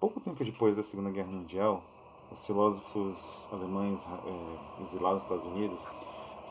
Pouco 0.00 0.20
tempo 0.20 0.44
depois 0.44 0.76
da 0.76 0.82
Segunda 0.82 1.10
Guerra 1.10 1.28
Mundial, 1.28 1.82
os 2.30 2.46
filósofos 2.46 3.48
alemães 3.52 4.06
é, 4.06 4.82
exilados 4.82 5.22
nos 5.22 5.22
Estados 5.22 5.44
Unidos, 5.44 5.86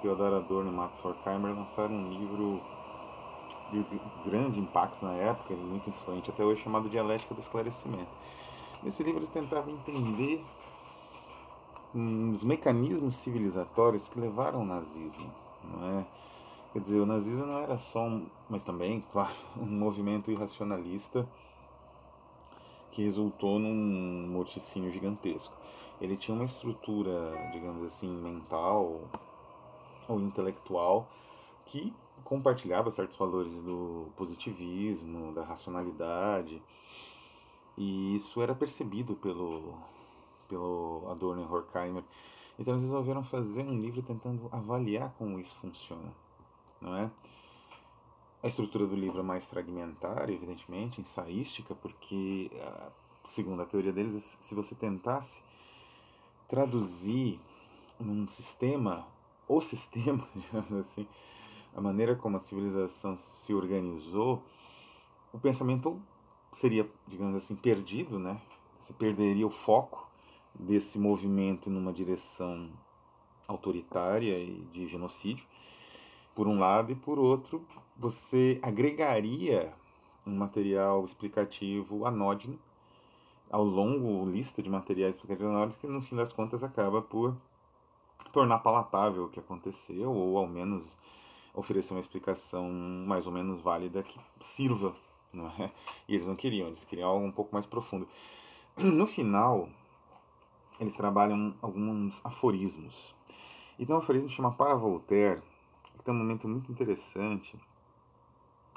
Theodor 0.01 0.33
Adorno 0.33 0.71
e 0.71 0.75
Max 0.75 1.03
Horkheimer, 1.03 1.55
lançaram 1.55 1.93
um 1.93 2.09
livro 2.09 2.61
de 3.71 4.29
grande 4.29 4.59
impacto 4.59 5.03
na 5.03 5.13
época, 5.13 5.53
muito 5.55 5.89
influente 5.89 6.29
até 6.29 6.43
hoje, 6.43 6.61
chamado 6.61 6.89
Dialética 6.89 7.33
do 7.33 7.41
Esclarecimento. 7.41 8.11
Nesse 8.83 9.03
livro 9.03 9.19
eles 9.19 9.29
tentavam 9.29 9.73
entender 9.73 10.43
os 11.93 12.43
mecanismos 12.43 13.15
civilizatórios 13.15 14.07
que 14.07 14.19
levaram 14.19 14.59
ao 14.59 14.65
nazismo, 14.65 15.31
não 15.63 15.99
é? 15.99 16.05
Quer 16.77 16.83
dizer, 16.83 16.99
o 16.99 17.07
nazismo 17.07 17.43
não 17.43 17.57
era 17.57 17.75
só 17.75 18.05
um, 18.05 18.27
mas 18.47 18.61
também, 18.61 19.01
claro, 19.11 19.33
um 19.57 19.65
movimento 19.65 20.29
irracionalista 20.29 21.27
que 22.91 23.01
resultou 23.01 23.57
num 23.57 24.27
morticínio 24.27 24.91
gigantesco. 24.91 25.55
Ele 25.99 26.15
tinha 26.15 26.35
uma 26.35 26.45
estrutura, 26.45 27.49
digamos 27.51 27.81
assim, 27.81 28.07
mental 28.07 29.01
ou 30.07 30.19
intelectual 30.19 31.09
que 31.65 31.91
compartilhava 32.23 32.91
certos 32.91 33.17
valores 33.17 33.53
do 33.63 34.09
positivismo, 34.15 35.33
da 35.33 35.43
racionalidade, 35.43 36.61
e 37.75 38.13
isso 38.13 38.39
era 38.39 38.53
percebido 38.53 39.15
pelo, 39.15 39.73
pelo 40.47 41.09
Adorno 41.09 41.41
e 41.41 41.51
Horkheimer. 41.51 42.03
Então 42.59 42.75
eles 42.75 42.83
resolveram 42.83 43.23
fazer 43.23 43.63
um 43.63 43.79
livro 43.79 44.03
tentando 44.03 44.47
avaliar 44.51 45.11
como 45.17 45.39
isso 45.39 45.55
funciona, 45.55 46.13
não 46.81 46.95
é? 46.95 47.11
A 48.41 48.47
estrutura 48.47 48.85
do 48.85 48.95
livro 48.95 49.19
é 49.19 49.23
mais 49.23 49.47
fragmentária, 49.47 50.33
evidentemente, 50.33 51.01
ensaística, 51.01 51.73
porque, 51.75 52.51
segundo 53.23 53.61
a 53.61 53.65
teoria 53.65 53.91
deles, 53.91 54.37
se 54.39 54.55
você 54.55 54.75
tentasse 54.75 55.41
traduzir 56.47 57.39
num 57.99 58.27
sistema, 58.27 59.07
o 59.47 59.59
sistema, 59.61 60.25
digamos 60.35 60.71
assim, 60.71 61.07
a 61.75 61.81
maneira 61.81 62.15
como 62.15 62.37
a 62.37 62.39
civilização 62.39 63.17
se 63.17 63.53
organizou, 63.53 64.43
o 65.33 65.39
pensamento 65.39 66.01
seria, 66.51 66.89
digamos 67.07 67.35
assim, 67.35 67.55
perdido, 67.55 68.17
né? 68.19 68.39
Você 68.79 68.93
perderia 68.93 69.45
o 69.45 69.49
foco 69.51 70.09
desse 70.53 70.97
movimento 70.99 71.69
numa 71.69 71.91
direção 71.91 72.69
autoritária 73.47 74.37
e 74.39 74.61
de 74.71 74.87
genocídio 74.87 75.45
por 76.37 76.47
um 76.47 76.59
lado, 76.59 76.91
e 76.91 76.95
por 76.95 77.17
outro, 77.17 77.65
você 77.97 78.59
agregaria 78.61 79.73
um 80.23 80.35
material 80.35 81.03
explicativo 81.03 82.05
anódino 82.05 82.59
ao 83.49 83.63
longo 83.63 84.29
lista 84.29 84.61
de 84.61 84.69
materiais 84.69 85.15
explicativos 85.15 85.51
anódinos 85.51 85.77
que 85.77 85.87
no 85.87 85.99
fim 85.99 86.15
das 86.15 86.31
contas 86.31 86.61
acaba 86.61 87.01
por 87.01 87.35
tornar 88.31 88.59
palatável 88.59 89.23
o 89.25 89.29
que 89.29 89.39
aconteceu 89.39 90.13
ou 90.13 90.37
ao 90.37 90.45
menos 90.45 90.95
oferecer 91.55 91.95
uma 91.95 92.01
explicação 92.01 92.69
mais 92.69 93.25
ou 93.25 93.31
menos 93.31 93.59
válida 93.59 94.03
que 94.03 94.19
sirva, 94.39 94.93
não 95.33 95.47
é? 95.57 95.71
E 96.07 96.13
eles 96.13 96.27
não 96.27 96.35
queriam, 96.35 96.67
eles 96.67 96.83
queriam 96.83 97.09
algo 97.09 97.25
um 97.25 97.31
pouco 97.31 97.51
mais 97.51 97.65
profundo. 97.65 98.07
No 98.77 99.07
final, 99.07 99.67
eles 100.79 100.95
trabalham 100.95 101.55
alguns 101.63 102.23
aforismos. 102.23 103.15
E 103.79 103.87
tem 103.87 103.95
um 103.95 103.97
aforismo 103.97 104.29
chama 104.29 104.51
Para 104.51 104.75
Voltaire, 104.75 105.41
um 106.11 106.17
momento 106.17 106.47
muito 106.47 106.71
interessante. 106.71 107.59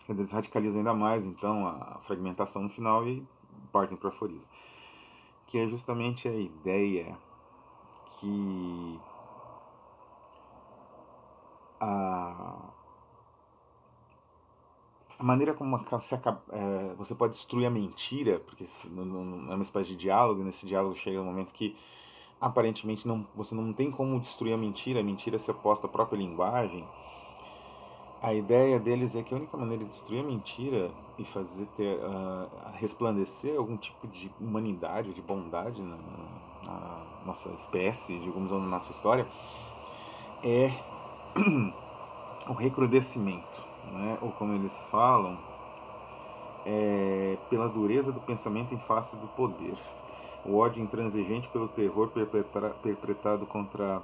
Eles 0.08 0.32
radicalizam 0.32 0.78
ainda 0.78 0.94
mais, 0.94 1.24
então, 1.24 1.66
a 1.66 1.98
fragmentação 2.00 2.62
no 2.62 2.68
final 2.68 3.06
e 3.06 3.26
partem 3.72 3.96
para 3.96 4.06
o 4.06 4.08
aforismo. 4.08 4.48
Que 5.46 5.58
é 5.58 5.68
justamente 5.68 6.26
a 6.28 6.34
ideia 6.34 7.16
que 8.18 9.00
a, 11.80 12.72
a 15.18 15.22
maneira 15.22 15.54
como 15.54 15.78
você, 15.78 16.14
acaba, 16.14 16.42
é, 16.50 16.94
você 16.94 17.14
pode 17.14 17.34
destruir 17.34 17.66
a 17.66 17.70
mentira, 17.70 18.40
porque 18.40 18.64
é 18.64 19.54
uma 19.54 19.62
espécie 19.62 19.90
de 19.90 19.96
diálogo, 19.96 20.42
nesse 20.42 20.66
diálogo 20.66 20.96
chega 20.96 21.20
um 21.20 21.24
momento 21.24 21.52
que 21.52 21.76
aparentemente 22.40 23.06
não, 23.06 23.26
você 23.34 23.54
não 23.54 23.72
tem 23.72 23.90
como 23.90 24.18
destruir 24.18 24.54
a 24.54 24.56
mentira, 24.56 25.00
a 25.00 25.02
mentira 25.02 25.38
se 25.38 25.50
oposta 25.50 25.86
à 25.86 25.90
própria 25.90 26.16
linguagem, 26.16 26.86
a 28.22 28.34
ideia 28.34 28.78
deles 28.78 29.16
é 29.16 29.22
que 29.22 29.32
a 29.32 29.36
única 29.36 29.56
maneira 29.56 29.82
de 29.82 29.90
destruir 29.90 30.20
a 30.20 30.22
mentira 30.22 30.90
e 31.18 31.24
fazer 31.24 31.66
ter, 31.76 31.98
uh, 31.98 32.48
resplandecer 32.74 33.56
algum 33.56 33.76
tipo 33.76 34.06
de 34.06 34.30
humanidade, 34.38 35.14
de 35.14 35.22
bondade 35.22 35.80
na, 35.80 35.96
na 36.66 37.02
nossa 37.24 37.48
espécie, 37.50 38.18
digamos, 38.18 38.52
ou 38.52 38.60
na 38.60 38.66
nossa 38.66 38.92
história, 38.92 39.26
é 40.44 40.70
o 42.46 42.52
recrudescimento, 42.52 43.64
né? 43.90 44.18
ou 44.20 44.30
como 44.32 44.52
eles 44.52 44.76
falam, 44.90 45.38
é 46.66 47.38
pela 47.48 47.68
dureza 47.68 48.12
do 48.12 48.20
pensamento 48.20 48.74
em 48.74 48.78
face 48.78 49.16
do 49.16 49.28
poder, 49.28 49.74
o 50.44 50.58
ódio 50.58 50.82
intransigente 50.82 51.48
pelo 51.48 51.68
terror 51.68 52.10
perpetrado 52.82 53.46
contra 53.46 54.02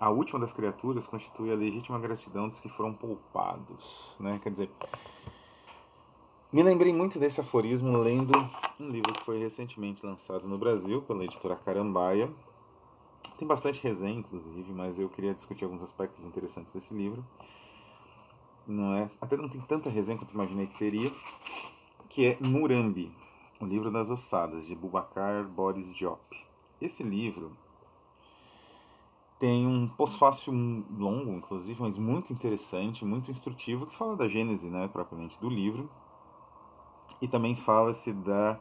a 0.00 0.08
última 0.08 0.40
das 0.40 0.52
criaturas 0.52 1.06
constitui 1.06 1.52
a 1.52 1.54
legítima 1.54 1.98
gratidão 1.98 2.48
dos 2.48 2.58
que 2.58 2.70
foram 2.70 2.94
poupados. 2.94 4.16
Né? 4.18 4.40
Quer 4.42 4.50
dizer, 4.50 4.70
me 6.50 6.62
lembrei 6.62 6.90
muito 6.90 7.18
desse 7.18 7.42
aforismo 7.42 7.98
lendo 7.98 8.32
um 8.80 8.88
livro 8.88 9.12
que 9.12 9.22
foi 9.22 9.38
recentemente 9.38 10.04
lançado 10.04 10.48
no 10.48 10.56
Brasil 10.56 11.02
pela 11.02 11.22
editora 11.22 11.54
Carambaia. 11.54 12.32
Tem 13.36 13.46
bastante 13.46 13.82
resenha, 13.82 14.18
inclusive, 14.18 14.72
mas 14.72 14.98
eu 14.98 15.08
queria 15.10 15.34
discutir 15.34 15.64
alguns 15.64 15.82
aspectos 15.82 16.24
interessantes 16.24 16.72
desse 16.72 16.94
livro. 16.94 17.22
Não 18.66 18.94
é? 18.94 19.10
Até 19.20 19.36
não 19.36 19.50
tem 19.50 19.60
tanta 19.60 19.90
resenha 19.90 20.16
quanto 20.16 20.32
imaginei 20.32 20.66
que 20.66 20.78
teria, 20.78 21.12
que 22.08 22.26
é 22.26 22.38
Murambi, 22.40 23.12
o 23.60 23.66
livro 23.66 23.90
das 23.90 24.08
ossadas, 24.08 24.64
de 24.64 24.74
Bubacar 24.74 25.46
Boris 25.46 25.92
Diop. 25.92 26.46
Esse 26.80 27.02
livro 27.02 27.54
tem 29.40 29.66
um 29.66 29.88
pós-fácil 29.88 30.52
longo, 30.52 31.32
inclusive, 31.32 31.80
mas 31.80 31.96
muito 31.96 32.30
interessante, 32.30 33.06
muito 33.06 33.30
instrutivo, 33.30 33.86
que 33.86 33.96
fala 33.96 34.14
da 34.14 34.28
gênese, 34.28 34.68
né, 34.68 34.86
propriamente, 34.86 35.40
do 35.40 35.48
livro. 35.48 35.90
E 37.22 37.26
também 37.26 37.56
fala-se 37.56 38.12
da 38.12 38.60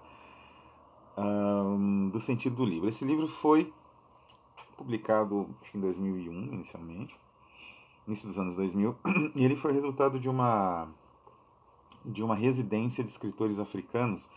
um, 1.17 2.09
do 2.09 2.19
sentido 2.19 2.55
do 2.55 2.65
livro. 2.65 2.87
Esse 2.87 3.03
livro 3.03 3.27
foi 3.27 3.73
publicado 4.77 5.53
acho 5.61 5.71
que 5.71 5.77
em 5.77 5.81
2001, 5.81 6.31
inicialmente, 6.53 7.19
início 8.07 8.29
dos 8.29 8.39
anos 8.39 8.55
2000, 8.55 8.95
e 9.35 9.43
ele 9.43 9.57
foi 9.57 9.73
resultado 9.73 10.17
de 10.17 10.29
uma 10.29 10.87
de 12.05 12.23
uma 12.23 12.33
residência 12.33 13.03
de 13.03 13.09
escritores 13.09 13.59
africanos 13.59 14.29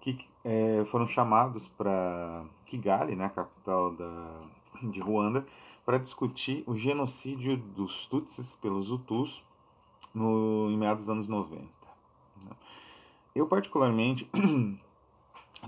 que 0.00 0.28
é, 0.44 0.84
foram 0.84 1.06
chamados 1.06 1.68
para 1.68 2.44
Kigali, 2.64 3.14
né, 3.14 3.26
a 3.26 3.30
capital 3.30 3.92
da 3.92 4.42
de 4.82 5.00
Ruanda 5.00 5.46
para 5.84 5.98
discutir 5.98 6.62
o 6.66 6.76
genocídio 6.76 7.56
dos 7.56 8.06
Tutsis 8.06 8.54
pelos 8.56 8.90
Hutus 8.90 9.44
no, 10.14 10.70
em 10.70 10.76
meados 10.76 11.04
dos 11.04 11.10
anos 11.10 11.28
90. 11.28 11.68
Eu, 13.34 13.46
particularmente, 13.46 14.28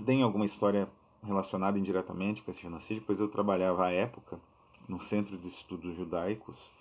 tenho 0.05 0.25
alguma 0.25 0.45
história 0.45 0.89
relacionada 1.23 1.79
indiretamente 1.79 2.41
com 2.41 2.51
esse 2.51 2.61
genocídio, 2.61 3.03
pois 3.05 3.19
eu 3.19 3.27
trabalhava 3.27 3.85
à 3.85 3.91
época 3.91 4.39
no 4.87 4.99
Centro 4.99 5.37
de 5.37 5.47
Estudos 5.47 5.95
Judaicos 5.95 6.73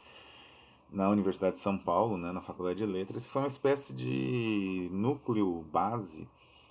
na 0.91 1.09
Universidade 1.09 1.55
de 1.55 1.63
São 1.63 1.79
Paulo, 1.79 2.19
né, 2.19 2.33
na 2.33 2.43
Faculdade 2.43 2.79
de 2.79 2.87
Letras, 2.87 3.25
e 3.25 3.29
foi 3.29 3.43
uma 3.43 3.49
espécie 3.49 3.95
de 3.95 4.89
núcleo 4.93 5.63
base 5.73 6.29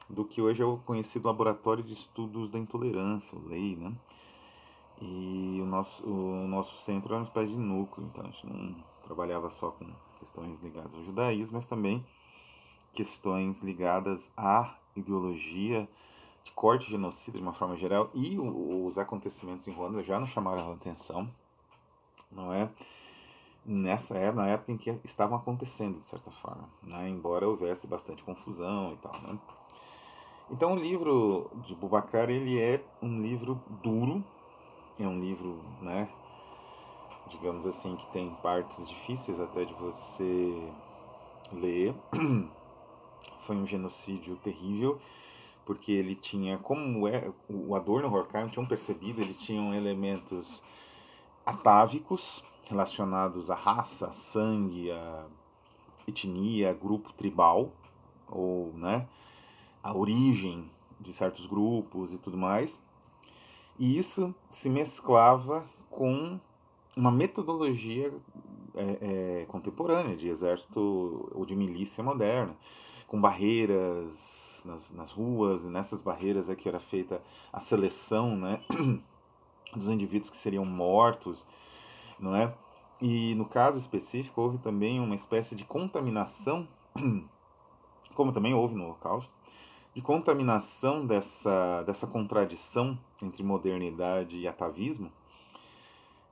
do 0.07 0.25
que 0.25 0.41
hoje 0.41 0.61
é 0.61 0.65
o 0.65 0.77
conhecido 0.77 1.27
Laboratório 1.27 1.83
de 1.83 1.93
Estudos 1.93 2.49
da 2.49 2.59
Intolerância, 2.59 3.37
o 3.37 3.47
LEI, 3.47 3.75
né? 3.77 3.93
E 5.01 5.59
o 5.59 5.65
nosso, 5.65 6.07
o 6.07 6.47
nosso 6.47 6.77
centro 6.77 7.13
era 7.13 7.19
uma 7.19 7.23
espécie 7.23 7.51
de 7.51 7.57
núcleo, 7.57 8.07
então 8.07 8.23
a 8.23 8.27
gente 8.27 8.45
não 8.45 8.75
trabalhava 9.03 9.49
só 9.49 9.71
com 9.71 9.87
questões 10.19 10.59
ligadas 10.59 10.93
ao 10.93 11.03
judaísmo, 11.03 11.55
mas 11.55 11.65
também 11.65 12.05
questões 12.93 13.61
ligadas 13.61 14.31
à 14.37 14.75
ideologia 14.95 15.89
de 16.43 16.51
corte 16.51 16.89
genocida 16.89 17.37
de 17.37 17.43
uma 17.43 17.53
forma 17.53 17.75
geral 17.77 18.09
e 18.13 18.37
os 18.39 18.97
acontecimentos 18.97 19.67
em 19.67 19.71
Ruanda 19.71 20.03
já 20.03 20.19
nos 20.19 20.29
chamaram 20.29 20.69
a 20.69 20.73
atenção, 20.73 21.29
não 22.31 22.53
é? 22.53 22.69
Nessa 23.65 24.17
época, 24.17 24.41
na 24.41 24.47
época 24.49 24.71
em 24.71 24.77
que 24.77 24.89
estavam 25.03 25.37
acontecendo 25.37 25.99
de 25.99 26.05
certa 26.05 26.31
forma, 26.31 26.67
né? 26.81 27.09
embora 27.09 27.47
houvesse 27.47 27.87
bastante 27.87 28.23
confusão 28.23 28.93
e 28.93 28.97
tal, 28.97 29.13
né? 29.21 29.39
Então 30.49 30.73
o 30.73 30.79
livro 30.79 31.49
de 31.63 31.73
Bubacar 31.75 32.29
ele 32.29 32.59
é 32.59 32.83
um 33.01 33.21
livro 33.21 33.61
duro, 33.81 34.23
é 34.99 35.07
um 35.07 35.19
livro 35.19 35.63
né, 35.81 36.09
digamos 37.31 37.65
assim, 37.65 37.95
que 37.95 38.05
tem 38.07 38.29
partes 38.35 38.85
difíceis 38.87 39.39
até 39.39 39.65
de 39.65 39.73
você 39.73 40.71
ler. 41.51 41.95
Foi 43.39 43.55
um 43.55 43.65
genocídio 43.65 44.35
terrível, 44.37 44.99
porque 45.65 45.91
ele 45.91 46.15
tinha, 46.15 46.57
como 46.57 47.07
é, 47.07 47.31
o 47.49 47.75
Adorno 47.75 48.07
e 48.07 48.11
o 48.11 48.13
Horkheimer 48.13 48.51
tinham 48.51 48.65
percebido, 48.65 49.21
ele 49.21 49.33
tinham 49.33 49.73
elementos 49.73 50.63
atávicos 51.45 52.43
relacionados 52.69 53.49
à 53.49 53.55
raça, 53.55 54.07
a 54.07 54.11
sangue, 54.11 54.91
a 54.91 55.25
etnia, 56.07 56.73
grupo 56.73 57.11
tribal, 57.13 57.71
ou 58.27 58.73
né, 58.73 59.07
a 59.83 59.95
origem 59.95 60.69
de 60.99 61.11
certos 61.13 61.45
grupos 61.45 62.13
e 62.13 62.17
tudo 62.17 62.37
mais. 62.37 62.79
E 63.81 63.97
isso 63.97 64.35
se 64.47 64.69
mesclava 64.69 65.65
com 65.89 66.39
uma 66.95 67.09
metodologia 67.09 68.13
é, 68.75 69.41
é, 69.41 69.45
contemporânea 69.47 70.15
de 70.15 70.27
exército 70.27 71.27
ou 71.33 71.43
de 71.47 71.55
milícia 71.55 72.03
moderna, 72.03 72.55
com 73.07 73.19
barreiras 73.19 74.61
nas, 74.65 74.91
nas 74.91 75.11
ruas, 75.11 75.63
e 75.63 75.67
nessas 75.67 76.03
barreiras 76.03 76.47
é 76.47 76.55
que 76.55 76.69
era 76.69 76.79
feita 76.79 77.23
a 77.51 77.59
seleção 77.59 78.35
né, 78.37 78.63
dos 79.75 79.89
indivíduos 79.89 80.29
que 80.29 80.37
seriam 80.37 80.63
mortos, 80.63 81.43
não 82.19 82.35
é? 82.35 82.53
E 83.01 83.33
no 83.33 83.45
caso 83.45 83.79
específico 83.79 84.41
houve 84.41 84.59
também 84.59 84.99
uma 84.99 85.15
espécie 85.15 85.55
de 85.55 85.65
contaminação, 85.65 86.67
como 88.13 88.31
também 88.31 88.53
houve 88.53 88.75
no 88.75 88.83
Holocausto, 88.83 89.33
de 89.93 90.01
contaminação 90.01 91.05
dessa, 91.05 91.83
dessa 91.83 92.07
contradição 92.07 92.97
entre 93.21 93.43
modernidade 93.43 94.37
e 94.37 94.47
atavismo, 94.47 95.11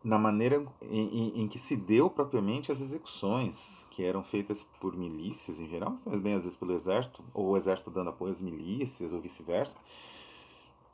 na 0.01 0.17
maneira 0.17 0.65
em, 0.81 1.07
em, 1.07 1.41
em, 1.41 1.47
que 1.47 1.59
se 1.59 1.75
deu 1.75 2.09
propriamente 2.09 2.71
as 2.71 2.79
execuções, 2.79 3.85
que 3.91 4.03
eram 4.03 4.23
feitas 4.23 4.63
por 4.79 4.95
milícias 4.95 5.59
em 5.59 5.67
geral, 5.67 5.91
mas 5.91 6.05
também 6.05 6.33
às 6.33 6.43
vezes 6.43 6.57
pelo 6.57 6.73
exército, 6.73 7.21
ou 7.33 7.49
o 7.49 7.57
exército 7.57 7.91
dando 7.91 8.09
apoio 8.09 8.31
às 8.31 8.41
milícias, 8.41 9.11
ou 9.11 9.19
vice-versa, 9.19 9.75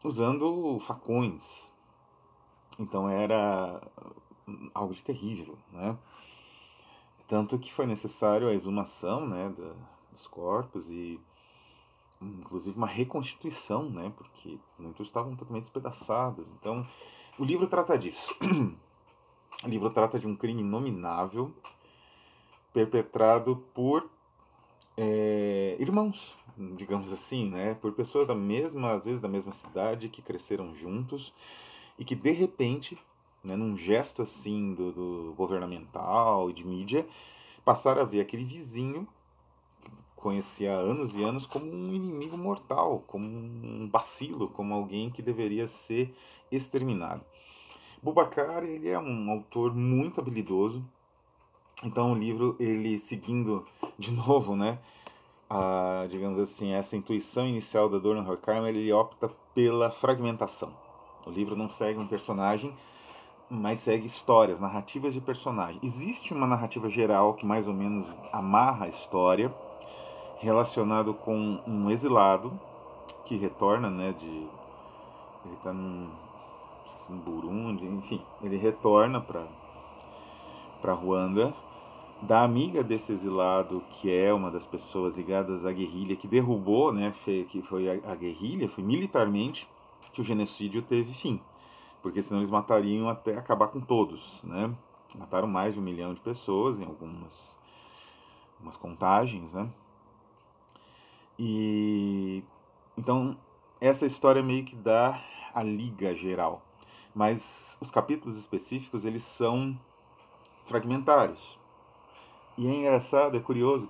usando 0.03 0.79
facões. 0.79 1.71
Então 2.79 3.07
era 3.07 3.79
algo 4.73 4.93
de 4.93 5.03
terrível, 5.03 5.55
né? 5.71 5.95
Tanto 7.27 7.57
que 7.57 7.71
foi 7.71 7.85
necessário 7.85 8.47
a 8.47 8.53
exumação 8.53 9.27
né, 9.27 9.49
da, 9.49 9.71
dos 10.11 10.27
corpos 10.27 10.89
e 10.89 11.19
inclusive 12.21 12.77
uma 12.77 12.87
reconstituição, 12.87 13.89
né? 13.89 14.11
Porque 14.15 14.57
muitos 14.79 15.07
estavam 15.07 15.35
totalmente 15.35 15.63
despedaçados. 15.63 16.49
Então, 16.59 16.85
o 17.37 17.43
livro 17.45 17.67
trata 17.67 17.97
disso. 17.97 18.35
O 19.63 19.69
livro 19.69 19.89
trata 19.89 20.19
de 20.19 20.27
um 20.27 20.35
crime 20.35 20.61
nominável 20.61 21.51
perpetrado 22.73 23.63
por 23.73 24.07
é, 24.97 25.77
irmãos, 25.79 26.35
digamos 26.75 27.11
assim, 27.11 27.49
né? 27.49 27.73
Por 27.75 27.93
pessoas 27.93 28.27
da 28.27 28.35
mesma, 28.35 28.91
às 28.91 29.05
vezes 29.05 29.21
da 29.21 29.29
mesma 29.29 29.53
cidade, 29.53 30.09
que 30.09 30.21
cresceram 30.21 30.75
juntos 30.75 31.33
e 31.97 32.03
que 32.03 32.15
de 32.15 32.31
repente, 32.31 32.97
né, 33.43 33.55
num 33.55 33.77
gesto 33.77 34.21
assim 34.21 34.73
do, 34.73 34.91
do 34.91 35.33
governamental 35.35 36.49
e 36.49 36.53
de 36.53 36.65
mídia, 36.65 37.07
passaram 37.63 38.01
a 38.01 38.05
ver 38.05 38.21
aquele 38.21 38.43
vizinho 38.43 39.07
conhecia 40.25 40.75
há 40.75 40.79
anos 40.79 41.15
e 41.15 41.23
anos 41.23 41.45
como 41.45 41.67
um 41.67 41.93
inimigo 41.93 42.35
mortal, 42.35 43.03
como 43.05 43.27
um 43.27 43.87
vacilo, 43.91 44.49
como 44.49 44.73
alguém 44.73 45.11
que 45.11 45.21
deveria 45.21 45.67
ser 45.67 46.15
exterminado. 46.51 47.23
Bubacar 48.01 48.63
ele 48.63 48.89
é 48.89 48.97
um 48.97 49.29
autor 49.29 49.75
muito 49.75 50.19
habilidoso. 50.19 50.83
Então 51.83 52.13
o 52.13 52.15
livro 52.15 52.55
ele 52.59 52.97
seguindo 52.97 53.63
de 53.99 54.11
novo, 54.13 54.55
né, 54.55 54.79
a, 55.47 56.07
digamos 56.09 56.39
assim, 56.39 56.73
essa 56.73 56.97
intuição 56.97 57.47
inicial 57.47 57.87
da 57.87 57.99
Dorian 57.99 58.27
Horkheimer, 58.27 58.75
ele 58.75 58.91
opta 58.91 59.29
pela 59.53 59.91
fragmentação. 59.91 60.73
O 61.23 61.29
livro 61.29 61.55
não 61.55 61.69
segue 61.69 61.99
um 61.99 62.07
personagem, 62.07 62.75
mas 63.47 63.77
segue 63.77 64.07
histórias, 64.07 64.59
narrativas 64.59 65.13
de 65.13 65.21
personagem. 65.21 65.79
Existe 65.83 66.33
uma 66.33 66.47
narrativa 66.47 66.89
geral 66.89 67.35
que 67.35 67.45
mais 67.45 67.67
ou 67.67 67.75
menos 67.75 68.07
amarra 68.33 68.85
a 68.85 68.89
história, 68.89 69.53
relacionado 70.45 71.13
com 71.13 71.59
um 71.65 71.89
exilado 71.89 72.57
que 73.25 73.35
retorna, 73.35 73.89
né, 73.89 74.13
de 74.17 74.27
ele 74.27 75.55
está 75.55 75.73
num 75.73 76.09
em 77.09 77.17
Burundi, 77.17 77.85
enfim, 77.85 78.21
ele 78.41 78.57
retorna 78.57 79.19
para 79.19 79.45
para 80.81 80.93
Ruanda, 80.93 81.53
da 82.21 82.43
amiga 82.43 82.83
desse 82.83 83.11
exilado, 83.11 83.83
que 83.89 84.11
é 84.11 84.31
uma 84.33 84.51
das 84.51 84.67
pessoas 84.67 85.15
ligadas 85.17 85.65
à 85.65 85.71
guerrilha, 85.71 86.15
que 86.15 86.27
derrubou, 86.27 86.93
né, 86.93 87.11
que 87.47 87.61
foi 87.63 87.89
a, 87.89 88.11
a 88.11 88.15
guerrilha, 88.15 88.69
foi 88.69 88.83
militarmente 88.83 89.67
que 90.13 90.21
o 90.21 90.23
genocídio 90.23 90.81
teve 90.81 91.11
fim, 91.11 91.41
porque 92.01 92.21
senão 92.21 92.39
eles 92.39 92.51
matariam 92.51 93.09
até 93.09 93.35
acabar 93.37 93.67
com 93.67 93.81
todos, 93.81 94.43
né? 94.43 94.73
Mataram 95.17 95.47
mais 95.47 95.73
de 95.73 95.79
um 95.79 95.83
milhão 95.83 96.13
de 96.13 96.21
pessoas 96.21 96.79
em 96.79 96.85
algumas, 96.85 97.57
algumas 98.57 98.77
contagens, 98.77 99.53
né? 99.53 99.69
E 101.37 102.43
então 102.97 103.37
essa 103.79 104.05
história 104.05 104.41
meio 104.41 104.63
que 104.63 104.75
dá 104.75 105.21
a 105.53 105.61
liga 105.61 106.15
geral 106.15 106.65
mas 107.15 107.77
os 107.79 107.89
capítulos 107.89 108.37
específicos 108.37 109.05
eles 109.05 109.23
são 109.23 109.79
fragmentários. 110.65 111.57
E 112.57 112.67
é 112.67 112.75
engraçado, 112.75 113.37
é 113.37 113.39
curioso, 113.39 113.87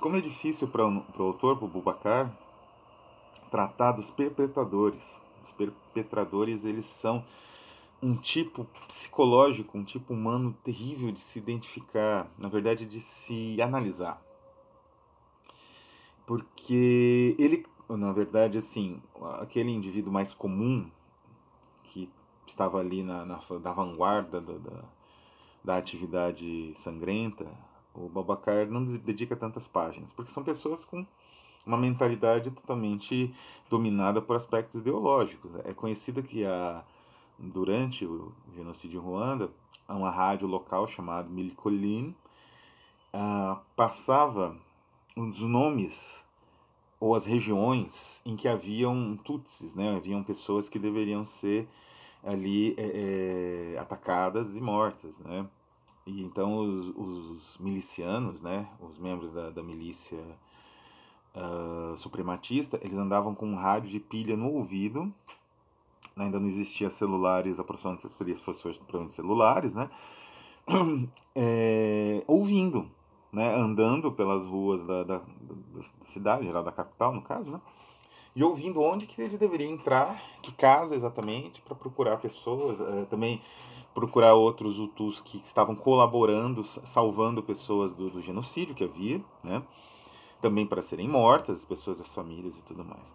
como 0.00 0.16
é 0.16 0.20
difícil 0.20 0.68
para 0.68 0.86
o 0.86 1.22
autor, 1.22 1.56
para 1.56 1.64
o 1.64 1.68
Bubacar, 1.68 2.30
tratar 3.50 3.92
dos 3.92 4.10
perpetradores. 4.10 5.22
Os 5.42 5.52
perpetradores 5.52 6.64
eles 6.64 6.84
são 6.84 7.24
um 8.02 8.14
tipo 8.16 8.66
psicológico, 8.86 9.78
um 9.78 9.84
tipo 9.84 10.12
humano 10.12 10.54
terrível 10.62 11.10
de 11.10 11.20
se 11.20 11.38
identificar, 11.38 12.30
na 12.36 12.48
verdade 12.48 12.84
de 12.84 13.00
se 13.00 13.60
analisar. 13.62 14.22
Porque 16.26 17.34
ele, 17.38 17.66
na 17.88 18.12
verdade, 18.12 18.58
assim, 18.58 19.02
aquele 19.40 19.70
indivíduo 19.70 20.12
mais 20.12 20.32
comum 20.32 20.88
que 21.82 22.08
estava 22.46 22.78
ali 22.78 23.02
na, 23.02 23.24
na, 23.24 23.38
na 23.62 23.72
vanguarda 23.72 24.40
da, 24.40 24.58
da, 24.58 24.84
da 25.64 25.76
atividade 25.76 26.72
sangrenta, 26.76 27.46
o 27.94 28.08
Babacar 28.08 28.66
não 28.68 28.84
dedica 28.84 29.36
tantas 29.36 29.68
páginas, 29.68 30.12
porque 30.12 30.30
são 30.30 30.42
pessoas 30.42 30.84
com 30.84 31.06
uma 31.66 31.76
mentalidade 31.76 32.50
totalmente 32.50 33.34
dominada 33.68 34.20
por 34.20 34.34
aspectos 34.34 34.80
ideológicos. 34.80 35.52
É 35.64 35.72
conhecido 35.72 36.22
que 36.22 36.44
a, 36.44 36.84
durante 37.38 38.04
o 38.06 38.32
genocídio 38.54 39.00
em 39.00 39.04
Ruanda, 39.04 39.50
uma 39.88 40.10
rádio 40.10 40.46
local 40.48 40.86
chamada 40.86 41.28
Milcolin 41.28 42.14
uh, 43.12 43.60
passava 43.76 44.56
os 45.16 45.40
nomes 45.40 46.24
ou 46.98 47.14
as 47.14 47.26
regiões 47.26 48.22
em 48.24 48.36
que 48.36 48.48
haviam 48.48 49.16
tutsis, 49.24 49.74
né? 49.74 49.96
haviam 49.96 50.22
pessoas 50.22 50.68
que 50.68 50.78
deveriam 50.78 51.24
ser 51.24 51.68
ali 52.22 52.74
é, 52.78 53.74
é, 53.74 53.78
atacadas 53.78 54.56
e 54.56 54.60
mortas, 54.60 55.18
né? 55.18 55.46
E 56.06 56.22
então 56.22 56.56
os, 56.56 56.88
os, 56.96 57.58
milicianos, 57.58 58.42
né, 58.42 58.68
os 58.80 58.98
membros 58.98 59.30
da, 59.30 59.50
da 59.50 59.62
milícia 59.62 60.18
uh, 61.34 61.96
suprematista, 61.96 62.78
eles 62.82 62.98
andavam 62.98 63.34
com 63.34 63.46
um 63.46 63.54
rádio 63.54 63.90
de 63.90 64.00
pilha 64.00 64.36
no 64.36 64.52
ouvido, 64.52 65.12
ainda 66.16 66.40
não 66.40 66.46
existia 66.48 66.90
celulares, 66.90 67.60
aproximadamente 67.60 68.12
seria 68.12 68.34
se 68.34 68.42
fosse 68.42 68.62
provavelmente 68.62 69.12
celulares, 69.12 69.74
né, 69.74 69.88
é, 71.36 72.24
ouvindo, 72.26 72.90
né, 73.32 73.54
andando 73.54 74.12
pelas 74.12 74.44
ruas 74.46 74.84
da, 74.84 75.02
da, 75.02 75.18
da 75.18 75.82
cidade, 76.00 76.50
lá 76.50 76.62
da 76.62 76.70
capital 76.70 77.12
no 77.12 77.22
caso, 77.22 77.50
né, 77.50 77.60
e 78.34 78.42
ouvindo 78.42 78.80
onde 78.80 79.06
que 79.06 79.20
eles 79.20 79.38
deveriam 79.38 79.72
entrar, 79.72 80.20
que 80.42 80.52
casa 80.52 80.94
exatamente, 80.94 81.60
para 81.60 81.74
procurar 81.74 82.16
pessoas, 82.16 82.80
uh, 82.80 83.06
também 83.10 83.40
procurar 83.94 84.34
outros 84.34 84.78
Hutus 84.78 85.20
que 85.20 85.36
estavam 85.38 85.74
colaborando, 85.74 86.64
salvando 86.64 87.42
pessoas 87.42 87.92
do, 87.92 88.08
do 88.08 88.22
genocídio 88.22 88.74
que 88.74 88.84
havia, 88.84 89.20
né? 89.44 89.62
também 90.40 90.66
para 90.66 90.82
serem 90.82 91.08
mortas, 91.08 91.58
as 91.58 91.64
pessoas, 91.64 92.00
as 92.00 92.12
famílias 92.12 92.58
e 92.58 92.62
tudo 92.62 92.84
mais. 92.84 93.14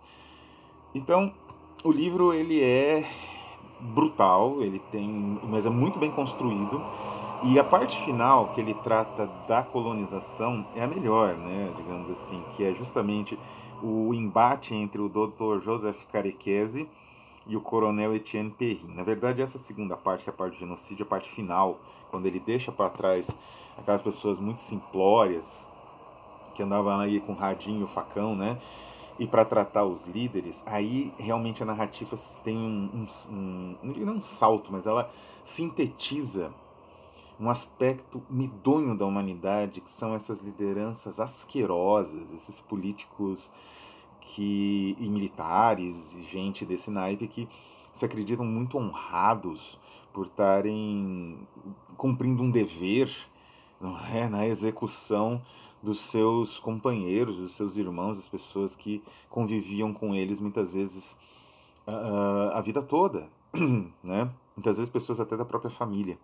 Então, 0.95 1.33
o 1.83 1.91
livro 1.91 2.33
ele 2.33 2.63
é 2.63 3.07
brutal, 3.79 4.62
ele 4.62 4.79
tem, 4.79 5.09
mas 5.43 5.65
é 5.65 5.69
muito 5.69 6.00
bem 6.00 6.09
construído. 6.09 6.81
E 7.44 7.60
a 7.60 7.63
parte 7.63 8.03
final, 8.03 8.48
que 8.48 8.60
ele 8.60 8.74
trata 8.74 9.27
da 9.48 9.62
colonização, 9.62 10.65
é 10.75 10.84
a 10.84 10.88
melhor, 10.88 11.36
né, 11.36 11.72
digamos 11.77 12.10
assim, 12.10 12.44
que 12.51 12.63
é 12.63 12.74
justamente 12.74 13.38
o 13.82 14.12
embate 14.12 14.74
entre 14.74 15.00
o 15.00 15.08
Dr. 15.08 15.60
Joseph 15.63 16.06
Carequese 16.12 16.89
e 17.46 17.56
o 17.56 17.62
coronel 17.62 18.15
Etienne 18.15 18.50
Perrin. 18.50 18.91
Na 18.96 19.03
verdade, 19.03 19.39
essa 19.39 19.60
segunda 19.60 19.96
parte, 19.96 20.24
que 20.24 20.32
é 20.32 20.34
a 20.34 20.36
parte 20.36 20.56
do 20.56 20.60
genocídio, 20.60 21.06
a 21.06 21.08
parte 21.08 21.29
final, 21.29 21.79
quando 22.10 22.25
ele 22.25 22.39
deixa 22.39 22.72
para 22.72 22.89
trás 22.89 23.29
aquelas 23.77 24.01
pessoas 24.01 24.39
muito 24.39 24.60
simplórias, 24.60 25.70
que 26.56 26.63
andavam 26.63 27.00
aí 27.00 27.20
com 27.20 27.34
radinho, 27.34 27.86
facão, 27.86 28.36
né? 28.36 28.58
E 29.20 29.27
para 29.27 29.46
tratar 29.46 29.86
os 29.86 30.06
líderes, 30.06 30.63
aí 30.65 31.13
realmente 31.20 31.62
a 31.62 31.65
narrativa 31.67 32.15
tem 32.44 32.58
um, 32.58 33.08
um, 33.29 33.75
um, 33.84 33.94
não 34.06 34.15
um 34.15 34.22
salto, 34.24 34.72
mas 34.72 34.88
ela 34.88 35.10
sintetiza 35.44 36.51
um 37.39 37.50
aspecto 37.50 38.22
medonho 38.29 38.98
da 38.98 39.06
humanidade, 39.06 39.82
que 39.82 39.89
são 39.89 40.15
essas 40.15 40.41
lideranças 40.41 41.20
asquerosas, 41.20 42.34
esses 42.34 42.60
políticos 42.60 43.51
que 44.22 44.96
e 45.00 45.10
militares 45.10 46.13
e 46.13 46.24
gente 46.24 46.65
desse 46.65 46.89
naipe 46.89 47.27
que 47.27 47.48
se 47.94 48.06
acreditam 48.06 48.46
muito 48.46 48.77
honrados 48.77 49.79
por 50.12 50.25
estarem 50.25 51.48
cumprindo 51.96 52.44
um 52.44 52.51
dever 52.51 53.10
não 53.79 53.98
é, 54.08 54.27
na 54.27 54.46
execução 54.46 55.41
dos 55.82 56.00
seus 56.00 56.60
companheiros, 56.60 57.38
dos 57.38 57.56
seus 57.56 57.77
irmãos, 57.77 58.17
das 58.17 58.27
pessoas 58.27 58.75
que 58.75 59.03
conviviam 59.29 59.94
com 59.94 60.13
eles 60.13 60.39
muitas 60.39 60.72
vezes 60.72 61.17
uh, 61.88 62.51
a 62.53 62.62
vida 62.62 62.82
toda, 62.82 63.29
né? 64.03 64.29
Muitas 64.56 64.77
vezes 64.77 64.89
pessoas 64.89 65.20
até 65.20 65.38
da 65.38 65.46
própria 65.46 65.70
família. 65.70 66.17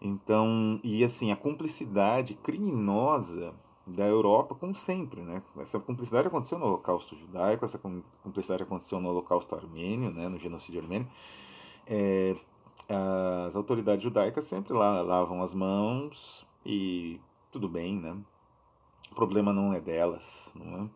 Então, 0.00 0.80
e 0.82 1.02
assim, 1.02 1.32
a 1.32 1.36
cumplicidade 1.36 2.34
criminosa 2.34 3.54
da 3.86 4.06
Europa, 4.06 4.54
como 4.54 4.74
sempre, 4.74 5.22
né? 5.22 5.42
Essa 5.58 5.80
cumplicidade 5.80 6.28
aconteceu 6.28 6.58
no 6.58 6.66
Holocausto 6.66 7.16
Judaico, 7.16 7.64
essa 7.64 7.78
cumplicidade 8.22 8.62
aconteceu 8.62 9.00
no 9.00 9.08
Holocausto 9.08 9.54
Armênio, 9.54 10.10
né? 10.10 10.28
No 10.28 10.38
genocídio 10.38 10.80
armênio. 10.80 11.08
É, 11.86 12.36
as 13.46 13.56
autoridades 13.56 14.02
judaicas 14.02 14.44
sempre 14.44 14.72
lá 14.72 15.02
lavam 15.02 15.42
as 15.42 15.54
mãos 15.54 16.46
e 16.64 17.20
tudo 17.50 17.68
bem, 17.68 17.96
né? 17.96 18.16
O 19.10 19.14
problema 19.14 19.52
não 19.52 19.72
é 19.72 19.80
delas, 19.80 20.52
não 20.54 20.84
é? 20.84 20.90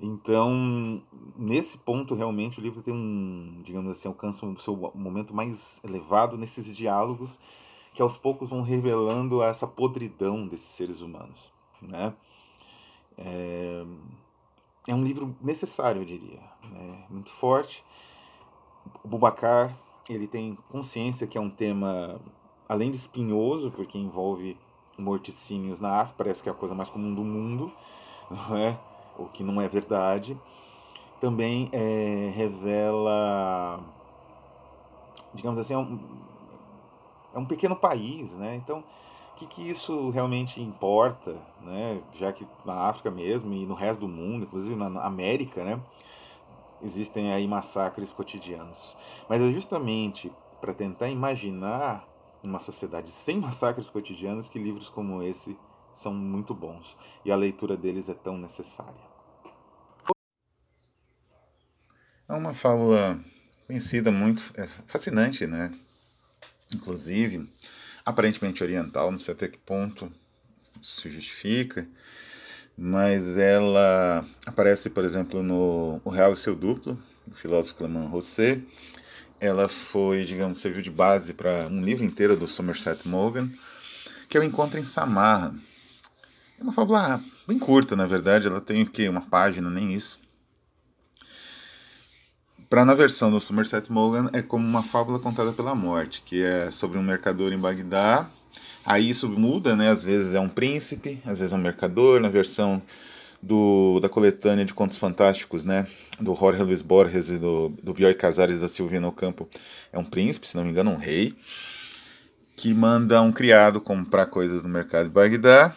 Então, 0.00 1.00
nesse 1.36 1.78
ponto, 1.78 2.14
realmente, 2.14 2.58
o 2.58 2.62
livro 2.62 2.82
tem 2.82 2.92
um, 2.92 3.60
digamos 3.62 3.90
assim, 3.92 4.08
alcança 4.08 4.44
o 4.44 4.56
seu 4.58 4.74
momento 4.94 5.32
mais 5.32 5.82
elevado 5.84 6.36
nesses 6.36 6.74
diálogos 6.74 7.38
que 7.94 8.02
aos 8.02 8.16
poucos 8.16 8.48
vão 8.48 8.60
revelando 8.60 9.42
essa 9.42 9.66
podridão 9.66 10.46
desses 10.46 10.68
seres 10.68 11.00
humanos. 11.00 11.52
Né? 11.80 12.12
É, 13.16 13.86
é 14.88 14.94
um 14.94 15.04
livro 15.04 15.34
necessário, 15.40 16.02
eu 16.02 16.04
diria, 16.04 16.40
né? 16.70 17.04
muito 17.08 17.30
forte. 17.30 17.84
O 19.02 19.08
Bubacar 19.08 19.74
ele 20.08 20.26
tem 20.26 20.58
consciência 20.68 21.26
que 21.26 21.38
é 21.38 21.40
um 21.40 21.48
tema, 21.48 22.20
além 22.68 22.90
de 22.90 22.96
espinhoso, 22.96 23.70
porque 23.70 23.96
envolve 23.96 24.58
morticínios 24.98 25.80
na 25.80 26.00
África, 26.00 26.16
parece 26.18 26.42
que 26.42 26.48
é 26.48 26.52
a 26.52 26.54
coisa 26.54 26.74
mais 26.74 26.90
comum 26.90 27.14
do 27.14 27.22
mundo, 27.22 27.72
não 28.30 28.56
é? 28.56 28.78
o 29.16 29.26
que 29.26 29.42
não 29.42 29.60
é 29.60 29.68
verdade. 29.68 30.38
Também 31.20 31.70
é, 31.72 32.32
revela, 32.34 33.80
digamos 35.32 35.58
assim, 35.58 35.74
é 35.74 35.78
é 37.34 37.38
um 37.38 37.44
pequeno 37.44 37.76
país, 37.76 38.32
né? 38.32 38.54
Então, 38.54 38.84
o 39.32 39.36
que, 39.36 39.46
que 39.46 39.68
isso 39.68 40.10
realmente 40.10 40.62
importa, 40.62 41.36
né? 41.60 42.00
Já 42.18 42.32
que 42.32 42.46
na 42.64 42.88
África 42.88 43.10
mesmo 43.10 43.52
e 43.52 43.66
no 43.66 43.74
resto 43.74 44.00
do 44.00 44.08
mundo, 44.08 44.44
inclusive 44.44 44.76
na 44.76 45.02
América, 45.02 45.64
né? 45.64 45.80
Existem 46.82 47.32
aí 47.32 47.46
massacres 47.46 48.12
cotidianos. 48.12 48.96
Mas 49.28 49.42
é 49.42 49.52
justamente 49.52 50.32
para 50.60 50.72
tentar 50.72 51.08
imaginar 51.08 52.06
uma 52.42 52.58
sociedade 52.58 53.10
sem 53.10 53.38
massacres 53.38 53.90
cotidianos 53.90 54.48
que 54.48 54.58
livros 54.58 54.88
como 54.88 55.22
esse 55.22 55.58
são 55.92 56.12
muito 56.12 56.54
bons 56.54 56.96
e 57.24 57.32
a 57.32 57.36
leitura 57.36 57.76
deles 57.76 58.08
é 58.08 58.14
tão 58.14 58.36
necessária. 58.36 59.14
É 62.28 62.34
uma 62.34 62.54
fábula 62.54 63.18
conhecida, 63.66 64.10
muito 64.10 64.52
é 64.56 64.66
fascinante, 64.86 65.46
né? 65.46 65.70
Inclusive, 66.72 67.48
aparentemente 68.04 68.62
oriental, 68.62 69.10
não 69.10 69.18
sei 69.18 69.34
até 69.34 69.48
que 69.48 69.58
ponto 69.58 70.10
isso 70.80 71.08
justifica, 71.08 71.88
mas 72.76 73.38
ela 73.38 74.24
aparece, 74.46 74.90
por 74.90 75.04
exemplo, 75.04 75.42
no 75.42 76.00
O 76.04 76.10
Real 76.10 76.32
e 76.32 76.36
Seu 76.36 76.54
Duplo, 76.54 77.00
do 77.26 77.34
filósofo 77.34 77.76
Clement 77.76 78.08
Rosset. 78.08 78.66
Ela 79.40 79.68
foi, 79.68 80.24
digamos, 80.24 80.58
serviu 80.58 80.82
de 80.82 80.90
base 80.90 81.34
para 81.34 81.66
um 81.68 81.82
livro 81.82 82.04
inteiro 82.04 82.36
do 82.36 82.46
Somerset 82.46 83.06
Maugham, 83.08 83.50
que 84.28 84.36
é 84.36 84.40
o 84.40 84.44
Encontro 84.44 84.78
em 84.78 84.84
Samarra. 84.84 85.54
É 86.58 86.62
uma 86.62 86.72
fábula 86.72 87.20
bem 87.46 87.58
curta, 87.58 87.94
na 87.94 88.06
verdade, 88.06 88.46
ela 88.46 88.60
tem 88.60 88.82
o 88.82 88.90
quê? 88.90 89.08
Uma 89.08 89.20
página, 89.22 89.70
nem 89.70 89.92
isso. 89.92 90.20
Para 92.68 92.84
na 92.84 92.94
versão 92.94 93.30
do 93.30 93.40
Somerset 93.40 93.92
Maugham 93.92 94.28
é 94.32 94.40
como 94.40 94.66
uma 94.66 94.82
fábula 94.82 95.18
contada 95.18 95.52
pela 95.52 95.74
morte, 95.74 96.22
que 96.24 96.42
é 96.42 96.70
sobre 96.70 96.98
um 96.98 97.02
mercador 97.02 97.52
em 97.52 97.58
Bagdá. 97.58 98.26
Aí 98.86 99.10
isso 99.10 99.28
muda, 99.28 99.76
né? 99.76 99.90
Às 99.90 100.02
vezes 100.02 100.34
é 100.34 100.40
um 100.40 100.48
príncipe, 100.48 101.20
às 101.24 101.38
vezes 101.38 101.52
é 101.52 101.56
um 101.56 101.60
mercador. 101.60 102.20
Na 102.20 102.28
versão 102.28 102.82
do, 103.40 104.00
da 104.00 104.08
coletânea 104.08 104.64
de 104.64 104.72
contos 104.72 104.98
fantásticos, 104.98 105.64
né? 105.64 105.86
Do 106.18 106.34
Jorge 106.34 106.62
Luiz 106.62 106.82
Borges 106.82 107.28
e 107.30 107.38
do, 107.38 107.68
do 107.82 107.92
Bioy 107.92 108.14
Casares 108.14 108.60
da 108.60 108.68
Silvina 108.68 109.08
Ocampo, 109.08 109.48
é 109.92 109.98
um 109.98 110.04
príncipe, 110.04 110.48
se 110.48 110.56
não 110.56 110.64
me 110.64 110.70
engano, 110.70 110.90
um 110.90 110.96
rei, 110.96 111.34
que 112.56 112.72
manda 112.72 113.20
um 113.20 113.32
criado 113.32 113.80
comprar 113.80 114.26
coisas 114.26 114.62
no 114.62 114.68
mercado 114.68 115.04
de 115.04 115.10
Bagdá. 115.10 115.74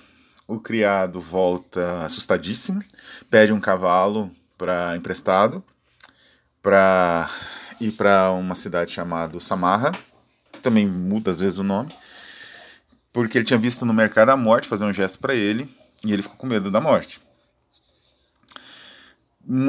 O 0.48 0.60
criado 0.60 1.20
volta 1.20 2.06
assustadíssimo, 2.06 2.82
pede 3.30 3.52
um 3.52 3.60
cavalo 3.60 4.32
para 4.58 4.96
emprestado 4.96 5.62
para 6.62 7.30
ir 7.80 7.92
para 7.92 8.32
uma 8.32 8.56
cidade 8.56 8.92
chamada 8.92 9.40
Samarra, 9.40 9.92
também 10.62 10.88
muda 10.88 11.32
às 11.32 11.40
vezes 11.40 11.60
o 11.60 11.64
nome, 11.64 11.94
porque 13.14 13.38
ele 13.38 13.46
tinha 13.46 13.60
visto 13.60 13.86
no 13.86 13.94
mercado 13.94 14.30
a 14.30 14.38
morte 14.38 14.68
fazer 14.68 14.86
um 14.86 14.94
gesto 14.94 15.20
para 15.20 15.34
ele 15.34 15.70
e 16.04 16.12
ele 16.12 16.22
ficou 16.22 16.38
com 16.38 16.48
medo 16.48 16.70
da 16.70 16.82
morte. 16.82 17.20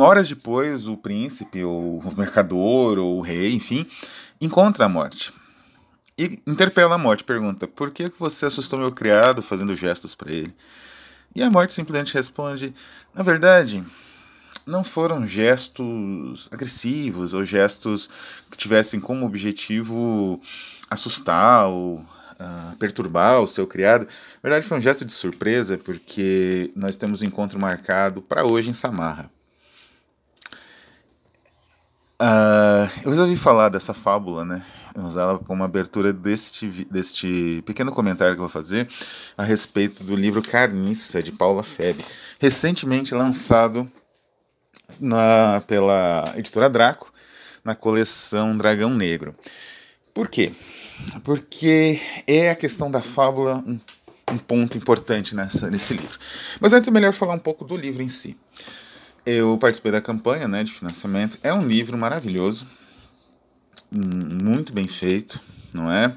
Horas 0.00 0.28
depois, 0.28 0.88
o 0.88 0.96
príncipe, 0.96 1.62
ou 1.62 2.00
o 2.00 2.14
mercador, 2.16 2.98
ou 2.98 3.18
o 3.18 3.20
rei, 3.20 3.54
enfim, 3.54 3.86
encontra 4.40 4.86
a 4.86 4.88
morte. 4.88 5.32
E 6.18 6.40
interpela 6.44 6.96
a 6.96 6.98
morte, 6.98 7.22
pergunta: 7.22 7.68
Por 7.68 7.92
que 7.92 8.10
você 8.18 8.46
assustou 8.46 8.76
meu 8.76 8.90
criado 8.90 9.40
fazendo 9.40 9.76
gestos 9.76 10.16
para 10.16 10.32
ele? 10.32 10.52
E 11.32 11.42
a 11.44 11.50
morte 11.50 11.72
simplesmente 11.72 12.12
responde: 12.12 12.74
Na 13.14 13.22
verdade, 13.22 13.84
não 14.68 14.84
foram 14.84 15.26
gestos 15.26 16.48
agressivos 16.52 17.32
ou 17.32 17.44
gestos 17.44 18.08
que 18.50 18.56
tivessem 18.56 19.00
como 19.00 19.26
objetivo 19.26 20.40
assustar 20.90 21.68
ou 21.68 21.96
uh, 21.96 22.76
perturbar 22.78 23.40
o 23.40 23.46
seu 23.46 23.66
criado. 23.66 24.02
Na 24.02 24.50
verdade, 24.50 24.66
foi 24.66 24.78
um 24.78 24.80
gesto 24.80 25.04
de 25.04 25.12
surpresa 25.12 25.78
porque 25.78 26.70
nós 26.76 26.96
temos 26.96 27.22
um 27.22 27.24
encontro 27.24 27.58
marcado 27.58 28.22
para 28.22 28.44
hoje 28.44 28.70
em 28.70 28.74
Samarra. 28.74 29.30
Uh, 32.20 32.90
eu 33.04 33.10
resolvi 33.10 33.36
falar 33.36 33.68
dessa 33.68 33.94
fábula, 33.94 34.44
né? 34.44 34.64
Usá-la 34.96 35.38
como 35.38 35.62
abertura 35.62 36.12
deste, 36.12 36.66
deste 36.90 37.62
pequeno 37.64 37.92
comentário 37.92 38.34
que 38.34 38.40
eu 38.40 38.48
vou 38.48 38.52
fazer 38.52 38.88
a 39.36 39.44
respeito 39.44 40.02
do 40.02 40.16
livro 40.16 40.42
Carniça, 40.42 41.22
de 41.22 41.30
Paula 41.30 41.62
Febe, 41.62 42.04
recentemente 42.40 43.14
lançado 43.14 43.88
na, 45.00 45.62
pela 45.66 46.32
editora 46.36 46.68
Draco, 46.68 47.12
na 47.64 47.74
coleção 47.74 48.56
Dragão 48.56 48.90
Negro. 48.90 49.34
Por 50.14 50.28
quê? 50.28 50.52
Porque 51.22 52.00
é 52.26 52.50
a 52.50 52.54
questão 52.54 52.90
da 52.90 53.02
fábula 53.02 53.62
um, 53.66 53.78
um 54.32 54.38
ponto 54.38 54.76
importante 54.76 55.34
nessa, 55.34 55.70
nesse 55.70 55.94
livro. 55.94 56.18
Mas 56.60 56.72
antes 56.72 56.88
é 56.88 56.90
melhor 56.90 57.12
falar 57.12 57.34
um 57.34 57.38
pouco 57.38 57.64
do 57.64 57.76
livro 57.76 58.02
em 58.02 58.08
si. 58.08 58.36
Eu 59.24 59.58
participei 59.58 59.92
da 59.92 60.00
campanha 60.00 60.48
né, 60.48 60.64
de 60.64 60.72
financiamento. 60.72 61.38
É 61.42 61.52
um 61.52 61.66
livro 61.66 61.96
maravilhoso, 61.98 62.66
muito 63.90 64.72
bem 64.72 64.88
feito, 64.88 65.40
não 65.72 65.92
é? 65.92 66.12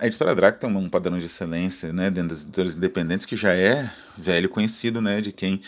A 0.00 0.06
editora 0.06 0.34
Draco 0.34 0.58
tem 0.58 0.68
um 0.68 0.88
padrão 0.88 1.18
de 1.18 1.26
excelência 1.26 1.92
né, 1.92 2.10
dentro 2.10 2.30
das 2.30 2.42
editoras 2.42 2.74
independentes 2.74 3.24
que 3.24 3.36
já 3.36 3.54
é 3.54 3.90
velho 4.16 4.48
conhecido 4.48 5.00
né, 5.00 5.20
de 5.20 5.32
quem 5.32 5.60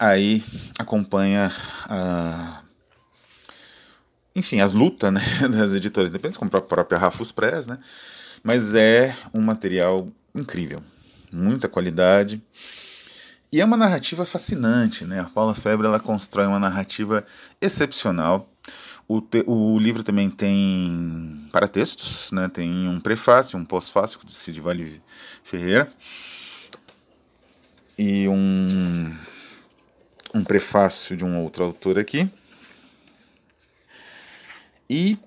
aí 0.00 0.42
acompanha 0.78 1.52
a, 1.84 2.62
enfim, 4.34 4.60
as 4.60 4.72
lutas 4.72 5.12
né, 5.12 5.20
das 5.52 5.74
editoras 5.74 6.08
independentes, 6.08 6.38
como 6.38 6.50
a 6.52 6.60
própria 6.60 6.98
Rafus 6.98 7.30
Press, 7.30 7.66
né? 7.66 7.78
Mas 8.42 8.74
é 8.74 9.14
um 9.34 9.42
material 9.42 10.08
incrível, 10.34 10.82
muita 11.30 11.68
qualidade. 11.68 12.42
E 13.52 13.60
é 13.60 13.64
uma 13.64 13.76
narrativa 13.76 14.24
fascinante, 14.24 15.04
né? 15.04 15.20
A 15.20 15.24
Paula 15.24 15.54
Febre 15.54 15.86
ela 15.86 16.00
constrói 16.00 16.46
uma 16.46 16.58
narrativa 16.58 17.26
excepcional. 17.60 18.48
o, 19.06 19.20
te, 19.20 19.44
o 19.46 19.78
livro 19.78 20.02
também 20.02 20.30
tem 20.30 21.46
paratextos, 21.52 22.30
né? 22.32 22.48
tem 22.48 22.88
um 22.88 23.00
prefácio, 23.00 23.58
um 23.58 23.64
pós-fácio 23.64 24.20
de 24.24 24.32
Cid 24.32 24.60
Vale 24.60 25.02
Ferreira 25.42 25.88
e 28.02 28.26
um, 28.28 29.14
um 30.34 30.44
prefácio 30.44 31.16
de 31.16 31.24
um 31.24 31.40
outro 31.42 31.64
autor 31.64 31.98
aqui. 31.98 32.28
E, 34.88 35.18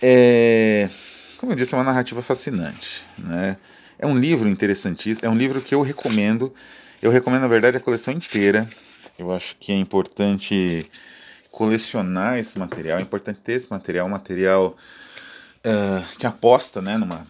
é, 0.00 0.88
como 1.36 1.52
eu 1.52 1.56
disse, 1.56 1.74
é 1.74 1.78
uma 1.78 1.84
narrativa 1.84 2.22
fascinante. 2.22 3.04
Né? 3.18 3.56
É 3.98 4.06
um 4.06 4.18
livro 4.18 4.48
interessantíssimo, 4.48 5.26
é 5.26 5.30
um 5.30 5.36
livro 5.36 5.60
que 5.60 5.74
eu 5.74 5.82
recomendo. 5.82 6.52
Eu 7.02 7.10
recomendo, 7.10 7.42
na 7.42 7.48
verdade, 7.48 7.76
a 7.76 7.80
coleção 7.80 8.14
inteira. 8.14 8.68
Eu 9.18 9.32
acho 9.32 9.56
que 9.56 9.72
é 9.72 9.76
importante 9.76 10.90
colecionar 11.50 12.38
esse 12.38 12.58
material, 12.58 12.98
é 12.98 13.02
importante 13.02 13.40
ter 13.42 13.54
esse 13.54 13.70
material, 13.70 14.06
um 14.06 14.10
material 14.10 14.76
uh, 15.64 16.16
que 16.18 16.26
aposta 16.26 16.82
né, 16.82 16.98
numa, 16.98 17.26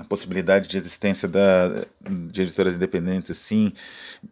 na 0.00 0.04
possibilidade 0.04 0.66
de 0.66 0.78
existência 0.78 1.28
da, 1.28 1.84
de 2.30 2.42
editoras 2.42 2.74
independentes 2.74 3.30
assim, 3.30 3.72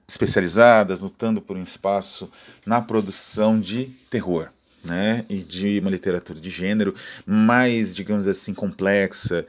especializadas, 0.09 1.01
lutando 1.01 1.43
por 1.43 1.57
um 1.57 1.63
espaço 1.63 2.31
na 2.65 2.81
produção 2.81 3.61
de 3.61 3.85
terror. 4.11 4.49
Né, 4.85 5.25
e 5.29 5.39
de 5.39 5.81
uma 5.81 5.91
literatura 5.91 6.39
de 6.39 6.49
gênero 6.49 6.95
mais, 7.27 7.95
digamos 7.95 8.29
assim, 8.29 8.55
complexa, 8.55 9.45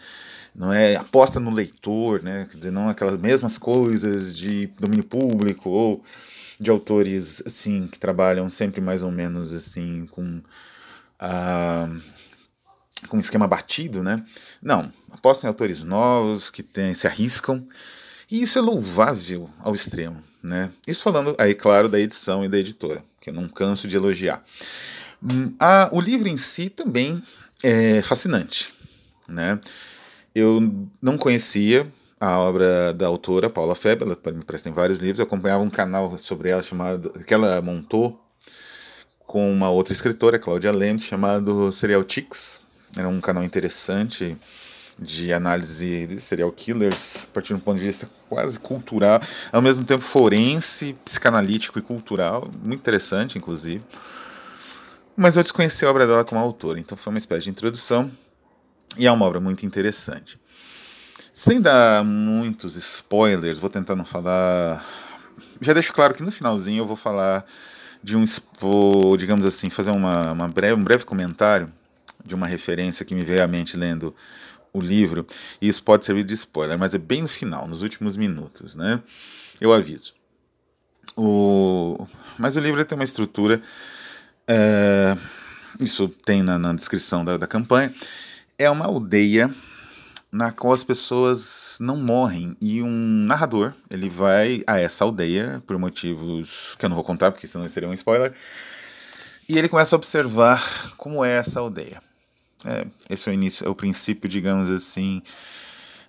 não 0.55 0.73
é 0.73 0.95
aposta 0.95 1.39
no 1.39 1.51
leitor, 1.51 2.23
né, 2.23 2.47
quer 2.49 2.57
dizer, 2.57 2.71
não 2.71 2.89
aquelas 2.89 3.15
mesmas 3.15 3.55
coisas 3.55 4.35
de 4.35 4.67
domínio 4.79 5.03
público 5.03 5.69
ou 5.69 6.03
de 6.59 6.71
autores 6.71 7.43
assim 7.45 7.87
que 7.87 7.99
trabalham 7.99 8.49
sempre 8.49 8.81
mais 8.81 9.03
ou 9.03 9.11
menos 9.11 9.53
assim 9.53 10.07
com 10.07 10.41
a 11.19 11.87
com 13.07 13.17
um 13.17 13.19
esquema 13.19 13.47
batido, 13.47 14.03
né? 14.03 14.25
Não, 14.61 14.91
apostam 15.19 15.47
em 15.47 15.51
autores 15.51 15.83
novos 15.83 16.49
que 16.49 16.63
tem, 16.63 16.93
se 16.93 17.05
arriscam 17.05 17.65
e 18.31 18.41
isso 18.41 18.57
é 18.57 18.61
louvável 18.61 19.49
ao 19.59 19.75
extremo, 19.75 20.23
né? 20.41 20.71
Isso 20.87 21.03
falando 21.03 21.35
aí 21.37 21.53
claro 21.53 21.89
da 21.89 21.99
edição 21.99 22.43
e 22.45 22.49
da 22.49 22.57
editora, 22.57 23.03
que 23.19 23.29
eu 23.29 23.33
não 23.33 23.47
canso 23.47 23.87
de 23.87 23.95
elogiar. 23.95 24.43
Hum, 25.21 25.53
o 25.91 25.99
livro 25.99 26.27
em 26.27 26.37
si 26.37 26.69
também 26.69 27.21
é 27.63 28.01
fascinante, 28.01 28.73
né? 29.27 29.59
Eu 30.33 30.87
não 31.01 31.17
conhecia 31.17 31.91
a 32.19 32.37
obra 32.37 32.93
da 32.93 33.07
autora 33.07 33.49
Paula 33.49 33.75
Feb, 33.75 34.03
ela 34.03 34.17
me 34.33 34.43
presta 34.43 34.69
em 34.69 34.73
vários 34.73 34.99
livros. 34.99 35.19
Eu 35.19 35.25
acompanhava 35.25 35.63
um 35.63 35.69
canal 35.69 36.17
sobre 36.19 36.49
ela 36.49 36.61
chamado 36.61 37.11
que 37.25 37.33
ela 37.33 37.61
montou 37.61 38.23
com 39.19 39.51
uma 39.51 39.69
outra 39.69 39.93
escritora, 39.93 40.39
Cláudia 40.39 40.71
Lemes, 40.71 41.05
chamado 41.05 41.71
Serial 41.71 42.03
Chicks. 42.07 42.61
Era 42.95 43.07
um 43.07 43.19
canal 43.19 43.43
interessante 43.43 44.37
de 45.01 45.33
análise 45.33 46.07
de 46.07 46.19
serial 46.19 46.51
killers, 46.51 47.23
a 47.23 47.33
partir 47.33 47.49
de 47.49 47.53
um 47.55 47.59
ponto 47.59 47.79
de 47.79 47.85
vista 47.85 48.09
quase 48.27 48.59
cultural, 48.59 49.21
ao 49.51 49.61
mesmo 49.61 49.85
tempo 49.85 50.03
forense, 50.03 50.95
psicanalítico 51.05 51.79
e 51.79 51.81
cultural, 51.81 52.49
muito 52.61 52.79
interessante, 52.79 53.37
inclusive. 53.37 53.83
Mas 55.15 55.37
eu 55.37 55.43
desconheci 55.43 55.85
a 55.85 55.89
obra 55.89 56.05
dela 56.05 56.23
como 56.25 56.41
autora, 56.41 56.79
então 56.79 56.97
foi 56.97 57.11
uma 57.11 57.17
espécie 57.17 57.43
de 57.43 57.49
introdução, 57.49 58.11
e 58.97 59.07
é 59.07 59.11
uma 59.11 59.25
obra 59.25 59.39
muito 59.39 59.65
interessante. 59.65 60.39
Sem 61.33 61.61
dar 61.61 62.03
muitos 62.03 62.75
spoilers, 62.75 63.59
vou 63.59 63.69
tentar 63.69 63.95
não 63.95 64.05
falar. 64.05 64.85
Já 65.61 65.73
deixo 65.73 65.93
claro 65.93 66.13
que 66.13 66.23
no 66.23 66.31
finalzinho 66.31 66.81
eu 66.81 66.85
vou 66.85 66.95
falar 66.95 67.45
de 68.03 68.17
um. 68.17 68.25
Vou, 68.59 69.15
digamos 69.15 69.45
assim, 69.45 69.69
fazer 69.69 69.91
uma, 69.91 70.31
uma 70.31 70.47
breve, 70.47 70.73
um 70.73 70.83
breve 70.83 71.05
comentário 71.05 71.71
de 72.25 72.35
uma 72.35 72.47
referência 72.47 73.05
que 73.05 73.15
me 73.15 73.23
veio 73.23 73.43
à 73.43 73.47
mente 73.47 73.77
lendo 73.77 74.13
o 74.73 74.81
livro, 74.81 75.25
e 75.61 75.67
isso 75.67 75.83
pode 75.83 76.05
servir 76.05 76.23
de 76.23 76.33
spoiler, 76.33 76.77
mas 76.77 76.93
é 76.93 76.97
bem 76.97 77.21
no 77.21 77.27
final, 77.27 77.67
nos 77.67 77.81
últimos 77.81 78.15
minutos, 78.15 78.75
né? 78.75 79.01
Eu 79.59 79.73
aviso. 79.73 80.13
O... 81.15 82.07
Mas 82.37 82.55
o 82.55 82.59
livro 82.59 82.83
tem 82.85 82.97
uma 82.97 83.03
estrutura. 83.03 83.61
É... 84.47 85.17
Isso 85.79 86.07
tem 86.07 86.41
na, 86.41 86.57
na 86.57 86.73
descrição 86.73 87.25
da, 87.25 87.37
da 87.37 87.47
campanha. 87.47 87.93
É 88.57 88.69
uma 88.69 88.85
aldeia 88.85 89.53
na 90.31 90.51
qual 90.51 90.73
as 90.73 90.83
pessoas 90.83 91.77
não 91.79 91.97
morrem 91.97 92.55
e 92.61 92.81
um 92.83 93.25
narrador 93.25 93.73
ele 93.89 94.09
vai 94.09 94.61
a 94.67 94.79
essa 94.79 95.03
aldeia 95.03 95.61
por 95.65 95.77
motivos 95.79 96.75
que 96.77 96.85
eu 96.85 96.89
não 96.89 96.95
vou 96.95 97.03
contar 97.03 97.31
porque 97.31 97.47
senão 97.47 97.67
seria 97.67 97.89
um 97.89 97.93
spoiler 97.93 98.31
e 99.47 99.57
ele 99.57 99.67
começa 99.67 99.95
a 99.95 99.97
observar 99.97 100.93
como 100.97 101.25
é 101.25 101.37
essa 101.37 101.59
aldeia 101.59 101.99
é, 102.65 102.85
esse 103.09 103.29
é 103.29 103.31
o 103.31 103.33
início 103.33 103.65
é 103.65 103.69
o 103.69 103.75
princípio 103.75 104.29
digamos 104.29 104.69
assim 104.69 105.21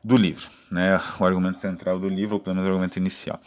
do 0.05 0.17
livro 0.17 0.49
né 0.71 1.01
o 1.19 1.25
argumento 1.25 1.59
central 1.59 1.99
do 1.99 2.09
livro 2.09 2.35
ou 2.35 2.41
pelo 2.41 2.57
menos 2.57 2.69
o 2.69 2.73
argumento 2.73 2.99
inicial 2.99 3.41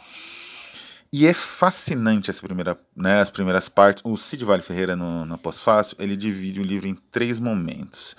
e 1.12 1.28
é 1.28 1.32
fascinante 1.32 2.28
essa 2.28 2.44
primeira, 2.44 2.76
né, 2.96 3.20
as 3.20 3.30
primeiras 3.30 3.68
partes. 3.68 4.02
O 4.04 4.16
Cid 4.16 4.44
Vale 4.44 4.62
Ferreira, 4.62 4.96
no, 4.96 5.24
no 5.24 5.38
pós-fácil, 5.38 5.96
ele 6.00 6.16
divide 6.16 6.60
o 6.60 6.64
livro 6.64 6.88
em 6.88 6.94
três 7.12 7.38
momentos. 7.38 8.16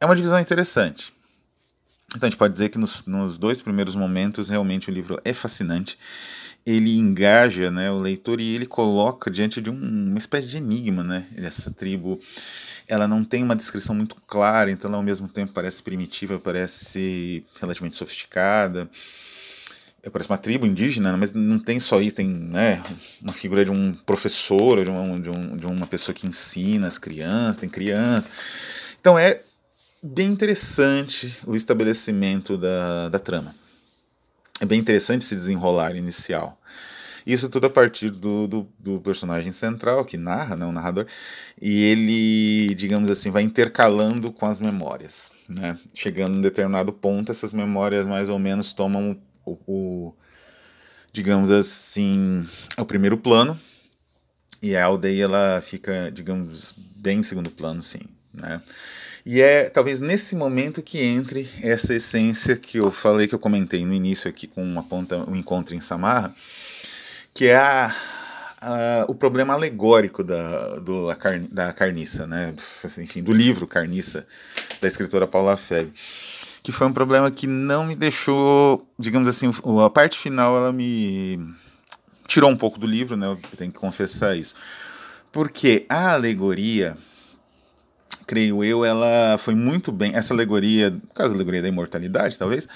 É 0.00 0.06
uma 0.06 0.14
divisão 0.14 0.38
interessante 0.38 1.12
então 2.14 2.26
a 2.26 2.30
gente 2.30 2.38
pode 2.38 2.52
dizer 2.52 2.70
que 2.70 2.78
nos, 2.78 3.04
nos 3.04 3.38
dois 3.38 3.60
primeiros 3.60 3.94
momentos 3.94 4.48
realmente 4.48 4.90
o 4.90 4.92
livro 4.92 5.20
é 5.24 5.34
fascinante. 5.34 5.98
Ele 6.64 6.96
engaja 6.96 7.70
né, 7.70 7.90
o 7.90 7.98
leitor 7.98 8.40
e 8.40 8.54
ele 8.54 8.66
coloca 8.66 9.30
diante 9.30 9.60
de 9.60 9.68
um, 9.68 9.74
uma 10.08 10.18
espécie 10.18 10.48
de 10.48 10.56
enigma, 10.56 11.04
né? 11.04 11.26
Essa 11.36 11.70
tribo, 11.70 12.20
ela 12.88 13.06
não 13.06 13.22
tem 13.22 13.42
uma 13.42 13.54
descrição 13.54 13.94
muito 13.94 14.16
clara, 14.26 14.70
então 14.70 14.88
ela 14.88 14.96
ao 14.96 15.02
mesmo 15.02 15.28
tempo 15.28 15.52
parece 15.52 15.82
primitiva, 15.82 16.38
parece 16.38 17.44
relativamente 17.60 17.96
sofisticada. 17.96 18.88
Parece 20.10 20.30
uma 20.30 20.38
tribo 20.38 20.64
indígena, 20.64 21.14
mas 21.18 21.34
não 21.34 21.58
tem 21.58 21.78
só 21.78 22.00
isso, 22.00 22.16
tem 22.16 22.28
né, 22.28 22.82
uma 23.20 23.32
figura 23.32 23.62
de 23.62 23.70
um 23.70 23.92
professor, 23.92 24.82
de 24.82 24.90
uma, 24.90 25.20
de, 25.20 25.28
um, 25.28 25.56
de 25.56 25.66
uma 25.66 25.86
pessoa 25.86 26.14
que 26.14 26.26
ensina 26.26 26.86
as 26.86 26.96
crianças, 26.96 27.58
tem 27.58 27.68
crianças. 27.68 28.30
Então 28.98 29.18
é 29.18 29.42
bem 30.02 30.30
interessante 30.30 31.36
o 31.44 31.54
estabelecimento 31.54 32.56
da, 32.56 33.10
da 33.10 33.18
trama. 33.18 33.54
É 34.60 34.64
bem 34.64 34.80
interessante 34.80 35.22
esse 35.22 35.34
desenrolar 35.34 35.94
inicial. 35.94 36.58
Isso 37.28 37.50
tudo 37.50 37.66
a 37.66 37.70
partir 37.70 38.08
do, 38.08 38.48
do, 38.48 38.66
do, 38.78 39.00
personagem 39.02 39.52
central, 39.52 40.02
que 40.02 40.16
narra, 40.16 40.56
né, 40.56 40.64
o 40.64 40.72
narrador, 40.72 41.04
e 41.60 41.84
ele, 41.84 42.74
digamos 42.74 43.10
assim, 43.10 43.30
vai 43.30 43.42
intercalando 43.42 44.32
com 44.32 44.46
as 44.46 44.58
memórias. 44.58 45.30
Né? 45.46 45.78
Chegando 45.92 46.36
em 46.36 46.38
um 46.38 46.40
determinado 46.40 46.90
ponto, 46.90 47.30
essas 47.30 47.52
memórias 47.52 48.06
mais 48.06 48.30
ou 48.30 48.38
menos 48.38 48.72
tomam 48.72 49.14
o, 49.44 49.58
o 49.66 50.14
digamos 51.12 51.50
assim, 51.50 52.48
o 52.78 52.86
primeiro 52.86 53.18
plano, 53.18 53.60
e 54.62 54.74
a 54.74 54.86
aldeia 54.86 55.24
ela 55.24 55.60
fica, 55.60 56.10
digamos, 56.10 56.72
bem 56.96 57.18
em 57.18 57.22
segundo 57.22 57.50
plano, 57.50 57.82
sim. 57.82 58.00
Né? 58.32 58.58
E 59.26 59.42
é 59.42 59.68
talvez 59.68 60.00
nesse 60.00 60.34
momento 60.34 60.80
que 60.80 61.02
entre 61.02 61.46
essa 61.60 61.92
essência 61.92 62.56
que 62.56 62.78
eu 62.78 62.90
falei, 62.90 63.28
que 63.28 63.34
eu 63.34 63.38
comentei 63.38 63.84
no 63.84 63.92
início 63.92 64.30
aqui 64.30 64.46
com 64.46 64.64
uma 64.64 64.82
ponta, 64.82 65.28
um 65.30 65.36
encontro 65.36 65.74
em 65.74 65.80
Samarra, 65.80 66.34
que 67.38 67.46
é 67.46 67.54
a, 67.54 67.94
a, 68.60 69.06
o 69.08 69.14
problema 69.14 69.54
alegórico 69.54 70.24
da, 70.24 70.80
do, 70.80 71.06
carni, 71.14 71.46
da 71.46 71.72
carniça, 71.72 72.26
né? 72.26 72.52
Enfim, 72.98 73.22
do 73.22 73.32
livro 73.32 73.64
Carniça, 73.64 74.26
da 74.82 74.88
escritora 74.88 75.24
Paula 75.24 75.56
Feb. 75.56 75.92
Que 76.64 76.72
foi 76.72 76.88
um 76.88 76.92
problema 76.92 77.30
que 77.30 77.46
não 77.46 77.86
me 77.86 77.94
deixou, 77.94 78.84
digamos 78.98 79.28
assim, 79.28 79.48
a 79.84 79.88
parte 79.88 80.18
final 80.18 80.56
ela 80.56 80.72
me 80.72 81.38
tirou 82.26 82.50
um 82.50 82.56
pouco 82.56 82.76
do 82.76 82.88
livro, 82.88 83.16
né? 83.16 83.28
Eu 83.28 83.38
tenho 83.56 83.70
que 83.70 83.78
confessar 83.78 84.36
isso. 84.36 84.56
Porque 85.30 85.86
a 85.88 86.14
alegoria 86.14 86.98
creio 88.26 88.64
eu, 88.64 88.84
ela 88.84 89.38
foi 89.38 89.54
muito 89.54 89.92
bem. 89.92 90.12
Essa 90.12 90.34
alegoria, 90.34 90.92
caso, 91.14 91.36
alegoria 91.36 91.62
da 91.62 91.68
imortalidade, 91.68 92.36
talvez, 92.36 92.66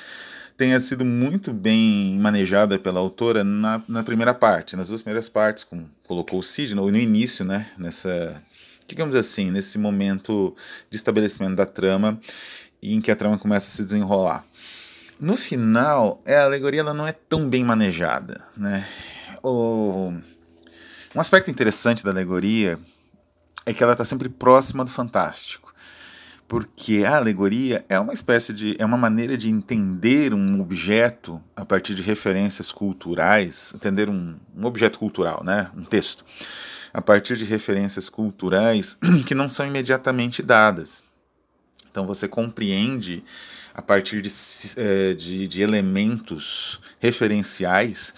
tenha 0.56 0.78
sido 0.80 1.04
muito 1.04 1.52
bem 1.52 2.18
manejada 2.18 2.78
pela 2.78 3.00
autora 3.00 3.42
na, 3.42 3.82
na 3.88 4.02
primeira 4.02 4.34
parte, 4.34 4.76
nas 4.76 4.88
duas 4.88 5.02
primeiras 5.02 5.28
partes, 5.28 5.64
como 5.64 5.88
colocou 6.06 6.38
o 6.38 6.42
Cid, 6.42 6.74
no, 6.74 6.88
início, 6.96 7.44
né? 7.44 7.70
Nessa, 7.78 8.42
digamos 8.86 9.14
assim, 9.14 9.50
nesse 9.50 9.78
momento 9.78 10.54
de 10.90 10.96
estabelecimento 10.96 11.56
da 11.56 11.66
trama 11.66 12.20
em 12.82 13.00
que 13.00 13.10
a 13.10 13.16
trama 13.16 13.38
começa 13.38 13.68
a 13.68 13.70
se 13.70 13.84
desenrolar. 13.84 14.44
No 15.20 15.36
final, 15.36 16.20
a 16.26 16.42
alegoria 16.42 16.80
ela 16.80 16.92
não 16.92 17.06
é 17.06 17.12
tão 17.12 17.48
bem 17.48 17.62
manejada, 17.62 18.42
né? 18.56 18.86
O, 19.42 20.12
um 21.14 21.20
aspecto 21.20 21.50
interessante 21.50 22.04
da 22.04 22.10
alegoria 22.10 22.78
é 23.64 23.72
que 23.72 23.82
ela 23.82 23.92
está 23.92 24.04
sempre 24.04 24.28
próxima 24.28 24.84
do 24.84 24.90
fantástico. 24.90 25.71
Porque 26.52 27.02
a 27.02 27.16
alegoria 27.16 27.82
é 27.88 27.98
uma 27.98 28.12
espécie 28.12 28.52
de 28.52 28.76
é 28.78 28.84
uma 28.84 28.98
maneira 28.98 29.38
de 29.38 29.48
entender 29.48 30.34
um 30.34 30.60
objeto 30.60 31.42
a 31.56 31.64
partir 31.64 31.94
de 31.94 32.02
referências 32.02 32.70
culturais, 32.70 33.72
entender 33.74 34.10
um, 34.10 34.36
um 34.54 34.66
objeto 34.66 34.98
cultural, 34.98 35.42
né, 35.42 35.70
um 35.74 35.82
texto, 35.82 36.26
a 36.92 37.00
partir 37.00 37.38
de 37.38 37.44
referências 37.44 38.10
culturais 38.10 38.98
que 39.26 39.34
não 39.34 39.48
são 39.48 39.66
imediatamente 39.66 40.42
dadas. 40.42 41.02
Então 41.90 42.06
você 42.06 42.28
compreende 42.28 43.24
a 43.72 43.80
partir 43.80 44.20
de, 44.20 44.30
é, 44.76 45.14
de, 45.14 45.48
de 45.48 45.62
elementos 45.62 46.80
referenciais 47.00 48.12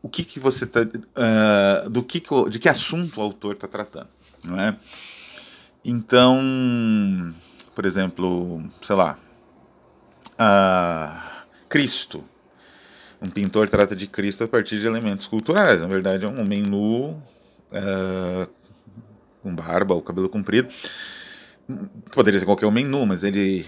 o 0.00 0.08
que, 0.08 0.24
que 0.24 0.40
você 0.40 0.64
está 0.64 0.80
uh, 0.80 1.90
do 1.90 2.02
que, 2.02 2.18
que 2.18 2.48
de 2.48 2.58
que 2.58 2.68
assunto 2.70 3.18
o 3.18 3.22
autor 3.22 3.56
está 3.56 3.68
tratando, 3.68 4.08
não 4.42 4.58
é? 4.58 4.74
Então, 5.88 7.32
por 7.72 7.86
exemplo, 7.86 8.60
sei 8.82 8.96
lá, 8.96 9.16
uh, 10.32 11.44
Cristo. 11.68 12.24
Um 13.22 13.30
pintor 13.30 13.68
trata 13.68 13.94
de 13.94 14.08
Cristo 14.08 14.42
a 14.42 14.48
partir 14.48 14.80
de 14.80 14.86
elementos 14.86 15.28
culturais. 15.28 15.80
Na 15.80 15.86
verdade, 15.86 16.24
é 16.24 16.28
um 16.28 16.40
homem 16.40 16.60
nu, 16.60 17.10
uh, 17.10 18.50
com 19.42 19.54
barba 19.54 19.94
ou 19.94 20.02
cabelo 20.02 20.28
comprido. 20.28 20.68
Poderia 22.10 22.40
ser 22.40 22.46
qualquer 22.46 22.66
homem 22.66 22.84
nu, 22.84 23.06
mas 23.06 23.22
ele 23.22 23.64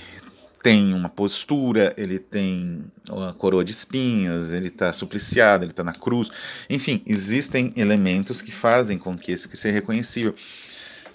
tem 0.60 0.92
uma 0.92 1.08
postura, 1.08 1.94
ele 1.96 2.18
tem 2.18 2.84
uma 3.08 3.32
coroa 3.32 3.64
de 3.64 3.70
espinhos, 3.70 4.50
ele 4.50 4.68
está 4.68 4.92
supliciado, 4.92 5.64
ele 5.64 5.70
está 5.70 5.84
na 5.84 5.92
cruz. 5.92 6.28
Enfim, 6.68 7.00
existem 7.06 7.72
elementos 7.76 8.42
que 8.42 8.50
fazem 8.50 8.98
com 8.98 9.16
que 9.16 9.30
esse 9.30 9.48
seja 9.56 9.72
reconhecível. 9.72 10.34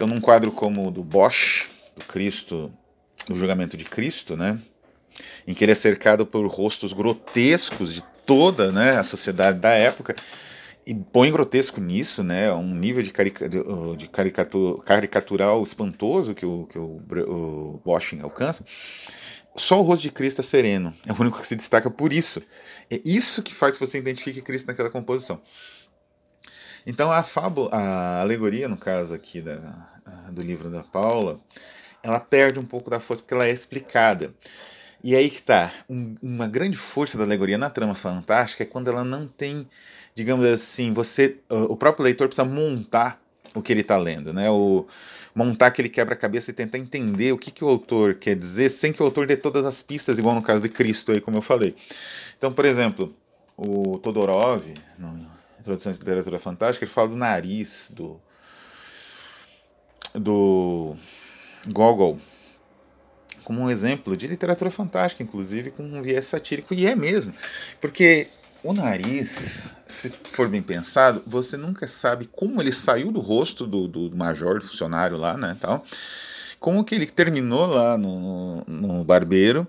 Então, 0.04 0.16
num 0.16 0.20
quadro 0.20 0.52
como 0.52 0.90
o 0.90 0.92
do 0.92 1.02
Bosch, 1.02 1.70
do 1.96 2.04
Cristo, 2.04 2.70
o 3.32 3.36
julgamento 3.36 3.78
de 3.78 3.86
Cristo, 3.86 4.36
né, 4.36 4.60
em 5.48 5.54
que 5.54 5.64
ele 5.64 5.72
é 5.72 5.76
cercado 5.76 6.26
por 6.26 6.46
rostos 6.46 6.92
grotescos 6.92 7.94
de 7.94 8.04
toda 8.26 8.70
né, 8.70 8.98
a 8.98 9.04
sociedade 9.04 9.60
da 9.60 9.70
época, 9.70 10.14
e 10.86 10.94
põe 10.94 11.32
grotesco 11.32 11.80
nisso, 11.80 12.22
né, 12.22 12.52
um 12.52 12.76
nível 12.76 13.02
de, 13.02 13.14
carica, 13.14 13.48
de 13.48 14.10
caricatura, 14.10 14.84
caricatural 14.84 15.64
espantoso 15.64 16.36
que 16.36 16.46
o, 16.46 16.66
que 16.66 16.78
o, 16.78 17.02
o 17.26 17.82
Bosch 17.86 18.14
alcança, 18.22 18.66
só 19.56 19.80
o 19.80 19.84
rosto 19.84 20.04
de 20.04 20.10
Cristo 20.10 20.42
é 20.42 20.44
sereno, 20.44 20.94
é 21.08 21.14
o 21.14 21.22
único 21.22 21.40
que 21.40 21.48
se 21.48 21.56
destaca 21.56 21.90
por 21.90 22.12
isso. 22.12 22.42
É 22.92 23.00
isso 23.06 23.42
que 23.42 23.56
faz 23.56 23.76
que 23.76 23.88
você 23.88 24.00
identifique 24.00 24.42
Cristo 24.42 24.68
naquela 24.68 24.90
composição. 24.90 25.42
Então 26.86 27.10
a 27.10 27.24
fábula, 27.24 27.70
a 27.72 28.20
alegoria, 28.20 28.68
no 28.68 28.76
caso 28.76 29.14
aqui 29.14 29.42
da, 29.42 29.93
do 30.34 30.42
livro 30.42 30.70
da 30.70 30.84
Paula, 30.84 31.40
ela 32.02 32.20
perde 32.20 32.60
um 32.60 32.66
pouco 32.66 32.90
da 32.90 33.00
força 33.00 33.22
porque 33.22 33.34
ela 33.34 33.48
é 33.48 33.52
explicada. 33.52 34.34
E 35.04 35.16
aí 35.16 35.30
que 35.30 35.42
tá, 35.42 35.72
um, 35.90 36.16
uma 36.22 36.48
grande 36.48 36.78
força 36.78 37.18
da 37.18 37.24
alegoria 37.24 37.58
na 37.58 37.70
trama 37.70 37.94
fantástica 37.94 38.64
é 38.64 38.66
quando 38.66 38.90
ela 38.90 39.04
não 39.04 39.28
tem, 39.28 39.68
digamos 40.16 40.46
assim, 40.46 40.94
você, 40.94 41.40
o 41.50 41.76
próprio 41.76 42.04
leitor 42.04 42.28
precisa 42.28 42.48
montar 42.48 43.22
o 43.54 43.62
que 43.62 43.72
ele 43.72 43.82
está 43.82 43.98
lendo, 43.98 44.34
né? 44.34 44.50
O, 44.50 44.88
montar 45.36 45.68
aquele 45.68 45.90
quebra-cabeça 45.90 46.52
e 46.52 46.54
tentar 46.54 46.78
entender 46.78 47.32
o 47.32 47.38
que, 47.38 47.52
que 47.52 47.64
o 47.64 47.68
autor 47.68 48.16
quer 48.16 48.36
dizer 48.36 48.70
sem 48.70 48.94
que 48.94 49.02
o 49.02 49.06
autor 49.06 49.26
dê 49.26 49.36
todas 49.36 49.66
as 49.66 49.82
pistas, 49.82 50.20
igual 50.20 50.36
no 50.36 50.42
caso 50.42 50.62
de 50.62 50.70
Cristo 50.70 51.12
aí, 51.12 51.20
como 51.20 51.38
eu 51.38 51.42
falei. 51.42 51.76
Então, 52.38 52.54
por 52.54 52.66
exemplo, 52.66 53.14
o 53.58 53.98
Todorov, 54.00 54.66
no 54.98 55.28
Introdução 55.60 55.92
à 55.92 55.96
Literatura 55.96 56.40
Fantástica, 56.40 56.86
ele 56.86 56.92
fala 56.92 57.08
do 57.10 57.16
nariz 57.16 57.92
do, 57.94 58.22
do 60.16 60.96
Gogol 61.68 62.20
como 63.44 63.62
um 63.62 63.70
exemplo 63.70 64.16
de 64.16 64.28
literatura 64.28 64.72
fantástica, 64.72 65.24
inclusive 65.24 65.72
com 65.72 65.84
um 65.84 66.02
viés 66.02 66.26
satírico, 66.26 66.74
e 66.74 66.86
é 66.86 66.96
mesmo, 66.96 67.34
porque 67.80 68.28
o 68.64 68.74
nariz, 68.74 69.64
se 69.86 70.10
for 70.32 70.48
bem 70.48 70.62
pensado, 70.62 71.22
você 71.28 71.58
nunca 71.58 71.88
sabe 71.88 72.26
como 72.32 72.62
ele 72.62 72.72
saiu 72.72 73.12
do 73.12 73.20
rosto 73.20 73.68
do, 73.68 73.88
do 73.88 74.16
major, 74.16 74.60
do 74.60 74.66
funcionário 74.66 75.18
lá, 75.18 75.38
né, 75.38 75.58
tal, 75.60 75.86
como 76.60 76.84
que 76.84 76.96
ele 76.96 77.06
terminou 77.06 77.66
lá 77.66 77.98
no, 77.98 78.64
no 78.66 79.04
barbeiro, 79.04 79.68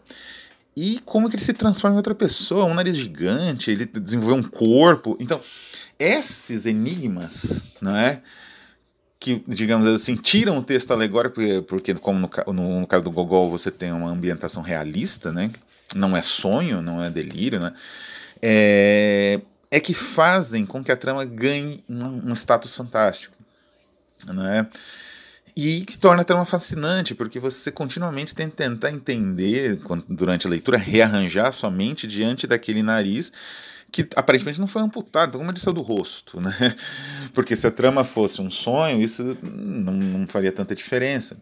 e 0.77 1.01
como 1.05 1.29
que 1.29 1.37
ele 1.37 1.43
se 1.43 1.53
transforma 1.53 1.95
em 1.95 1.99
outra 1.99 2.15
pessoa, 2.15 2.65
um 2.65 2.75
nariz 2.75 2.97
gigante, 2.97 3.71
ele 3.71 3.85
desenvolveu 3.87 4.37
um 4.37 4.43
corpo, 4.43 5.17
então 5.21 5.41
esses 5.99 6.67
enigmas, 6.67 7.69
não 7.81 7.97
é? 7.97 8.21
Que, 9.25 9.43
digamos 9.49 9.87
assim, 9.87 10.17
tiram 10.17 10.59
o 10.59 10.63
texto 10.63 10.91
alegórico, 10.91 11.37
porque, 11.37 11.63
porque 11.63 11.95
como 11.95 12.31
no, 12.47 12.53
no, 12.53 12.81
no, 12.81 12.87
caso 12.87 13.05
do 13.05 13.11
Gogol 13.11 13.51
você 13.51 13.71
tem 13.71 13.91
uma 13.91 14.11
ambientação 14.11 14.63
realista, 14.63 15.33
né? 15.33 15.51
não 15.95 16.15
é 16.15 16.21
sonho, 16.21 16.83
não 16.83 17.03
é 17.03 17.09
delírio, 17.09 17.59
né? 17.59 17.73
é, 18.43 19.41
é 19.71 19.81
que 19.81 19.95
fazem 19.95 20.67
com 20.67 20.85
que 20.85 20.93
a 20.93 20.97
trama 20.97 21.25
ganhe 21.25 21.83
um, 21.89 22.31
um 22.31 22.33
status 22.35 22.77
fantástico. 22.77 23.35
Né? 24.27 24.67
E 25.57 25.87
que 25.87 25.97
torna 25.97 26.21
a 26.21 26.25
trama 26.25 26.45
fascinante, 26.45 27.15
porque 27.15 27.41
você 27.41 27.73
continuamente 27.73 28.35
tem 28.35 28.51
que 28.51 28.57
tentar 28.57 28.91
entender, 28.91 29.81
durante 30.07 30.47
a 30.47 30.51
leitura, 30.51 30.77
rearranjar 30.77 31.51
sua 31.51 31.71
mente 31.71 32.07
diante 32.07 32.47
daquele 32.47 32.83
nariz 32.83 33.33
que 33.95 34.09
aparentemente 34.17 34.59
não 34.59 34.67
foi 34.67 34.83
amputado, 34.83 35.29
então 35.29 35.41
como 35.41 35.73
do 35.73 35.81
rosto, 35.81 36.41
né? 36.41 36.51
Porque 37.33 37.55
se 37.55 37.65
a 37.65 37.71
trama 37.71 38.03
fosse 38.03 38.43
um 38.43 38.51
sonho, 38.51 39.01
isso 39.01 39.39
não, 39.41 39.93
não 39.93 40.27
faria 40.27 40.51
tanta 40.51 40.75
diferença. 40.75 41.37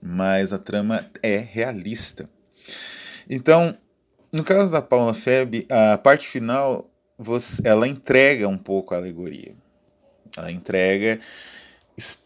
Mas 0.00 0.52
a 0.52 0.58
trama 0.58 1.04
é 1.20 1.36
realista. 1.36 2.30
Então, 3.28 3.76
no 4.30 4.44
caso 4.44 4.70
da 4.70 4.80
Paula 4.80 5.14
Feb, 5.14 5.66
a 5.68 5.98
parte 5.98 6.28
final, 6.28 6.88
você, 7.18 7.66
ela 7.66 7.88
entrega 7.88 8.46
um 8.46 8.58
pouco 8.58 8.94
a 8.94 8.98
alegoria. 8.98 9.52
Ela 10.36 10.52
entrega 10.52 11.18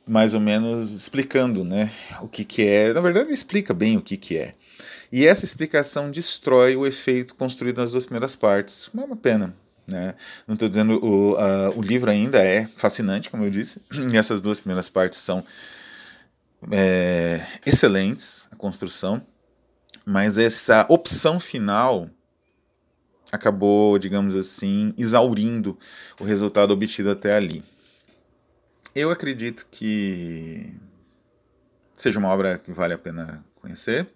mais 0.06 0.34
ou 0.34 0.40
menos 0.40 0.92
explicando 0.92 1.64
né, 1.64 1.90
o 2.20 2.28
que, 2.28 2.44
que 2.44 2.66
é. 2.66 2.92
Na 2.92 3.00
verdade, 3.00 3.32
explica 3.32 3.72
bem 3.72 3.96
o 3.96 4.02
que, 4.02 4.18
que 4.18 4.36
é. 4.36 4.52
E 5.10 5.26
essa 5.26 5.46
explicação 5.46 6.10
destrói 6.10 6.76
o 6.76 6.86
efeito 6.86 7.34
construído 7.34 7.78
nas 7.78 7.92
duas 7.92 8.04
primeiras 8.04 8.36
partes. 8.36 8.90
É 8.94 9.00
uma 9.00 9.16
pena. 9.16 9.54
Né? 9.90 10.14
Não 10.46 10.54
estou 10.54 10.68
dizendo 10.68 11.04
o, 11.04 11.34
o 11.76 11.82
livro 11.82 12.10
ainda 12.10 12.38
é 12.38 12.66
fascinante, 12.76 13.28
como 13.28 13.44
eu 13.44 13.50
disse, 13.50 13.82
e 14.12 14.16
essas 14.16 14.40
duas 14.40 14.60
primeiras 14.60 14.88
partes 14.88 15.18
são 15.18 15.44
é, 16.70 17.44
excelentes, 17.64 18.48
a 18.50 18.56
construção, 18.56 19.24
mas 20.04 20.38
essa 20.38 20.86
opção 20.88 21.40
final 21.40 22.08
acabou, 23.32 23.98
digamos 23.98 24.34
assim, 24.34 24.92
exaurindo 24.98 25.78
o 26.18 26.24
resultado 26.24 26.72
obtido 26.72 27.10
até 27.10 27.34
ali. 27.34 27.62
Eu 28.94 29.10
acredito 29.10 29.66
que 29.70 30.74
seja 31.94 32.18
uma 32.18 32.28
obra 32.28 32.58
que 32.58 32.72
vale 32.72 32.92
a 32.92 32.98
pena 32.98 33.44
conhecer, 33.60 34.08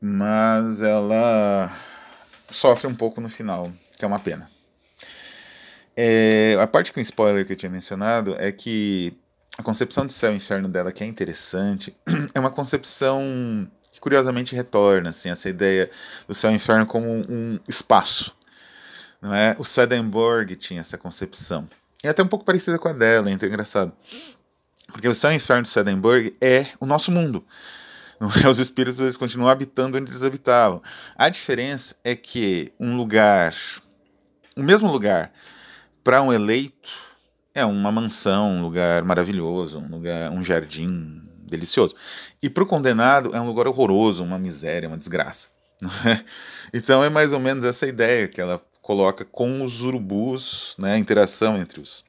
mas 0.00 0.80
ela 0.80 1.72
sofre 2.50 2.86
um 2.86 2.94
pouco 2.94 3.20
no 3.20 3.28
final 3.28 3.72
que 3.96 4.04
é 4.04 4.08
uma 4.08 4.18
pena. 4.18 4.50
É, 5.96 6.56
a 6.60 6.66
parte 6.66 6.92
com 6.92 7.00
spoiler 7.00 7.46
que 7.46 7.52
eu 7.52 7.56
tinha 7.56 7.70
mencionado 7.70 8.34
é 8.38 8.50
que 8.50 9.16
a 9.56 9.62
concepção 9.62 10.04
de 10.04 10.12
céu 10.12 10.32
e 10.32 10.36
inferno 10.36 10.68
dela, 10.68 10.90
que 10.90 11.04
é 11.04 11.06
interessante, 11.06 11.96
é 12.34 12.40
uma 12.40 12.50
concepção 12.50 13.68
que 13.92 14.00
curiosamente 14.00 14.56
retorna, 14.56 15.10
assim, 15.10 15.30
essa 15.30 15.48
ideia 15.48 15.88
do 16.26 16.34
céu 16.34 16.50
e 16.50 16.54
inferno 16.54 16.84
como 16.84 17.06
um 17.28 17.58
espaço. 17.68 18.36
Não 19.22 19.32
é? 19.32 19.54
O 19.58 19.64
Swedenborg 19.64 20.56
tinha 20.56 20.80
essa 20.80 20.98
concepção. 20.98 21.68
É 22.02 22.08
até 22.08 22.22
um 22.22 22.26
pouco 22.26 22.44
parecida 22.44 22.78
com 22.78 22.88
a 22.88 22.92
dela, 22.92 23.30
é 23.30 23.32
engraçado. 23.32 23.92
Porque 24.88 25.08
o 25.08 25.14
céu 25.14 25.32
e 25.32 25.36
inferno 25.36 25.62
de 25.62 25.68
Swedenborg 25.68 26.36
é 26.40 26.68
o 26.80 26.86
nosso 26.86 27.10
mundo. 27.10 27.44
Os 28.48 28.58
espíritos 28.58 29.00
eles 29.00 29.16
continuam 29.16 29.48
habitando 29.48 29.98
onde 29.98 30.10
eles 30.10 30.22
habitavam. 30.22 30.82
A 31.16 31.28
diferença 31.28 31.96
é 32.04 32.14
que 32.14 32.72
um 32.78 32.96
lugar 32.96 33.54
o 34.56 34.62
mesmo 34.62 34.90
lugar 34.90 35.32
para 36.02 36.22
um 36.22 36.32
eleito 36.32 36.90
é 37.54 37.64
uma 37.64 37.90
mansão, 37.92 38.50
um 38.50 38.62
lugar 38.62 39.04
maravilhoso, 39.04 39.78
um 39.78 39.88
lugar, 39.88 40.30
um 40.30 40.42
jardim 40.42 41.22
delicioso. 41.46 41.94
E 42.42 42.50
para 42.50 42.64
o 42.64 42.66
condenado 42.66 43.34
é 43.34 43.40
um 43.40 43.46
lugar 43.46 43.66
horroroso, 43.66 44.24
uma 44.24 44.38
miséria, 44.38 44.88
uma 44.88 44.98
desgraça. 44.98 45.48
É? 46.06 46.24
Então 46.72 47.04
é 47.04 47.10
mais 47.10 47.32
ou 47.32 47.40
menos 47.40 47.64
essa 47.64 47.86
ideia 47.86 48.26
que 48.26 48.40
ela 48.40 48.64
coloca 48.80 49.24
com 49.24 49.64
os 49.64 49.82
urubus, 49.82 50.76
né, 50.78 50.94
a 50.94 50.98
interação 50.98 51.58
entre 51.58 51.80
os, 51.80 52.04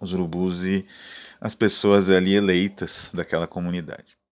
os 0.00 0.12
urubus 0.12 0.62
e 0.64 0.86
as 1.40 1.54
pessoas 1.54 2.10
ali 2.10 2.34
eleitas 2.34 3.10
daquela 3.12 3.46
comunidade. 3.46 4.16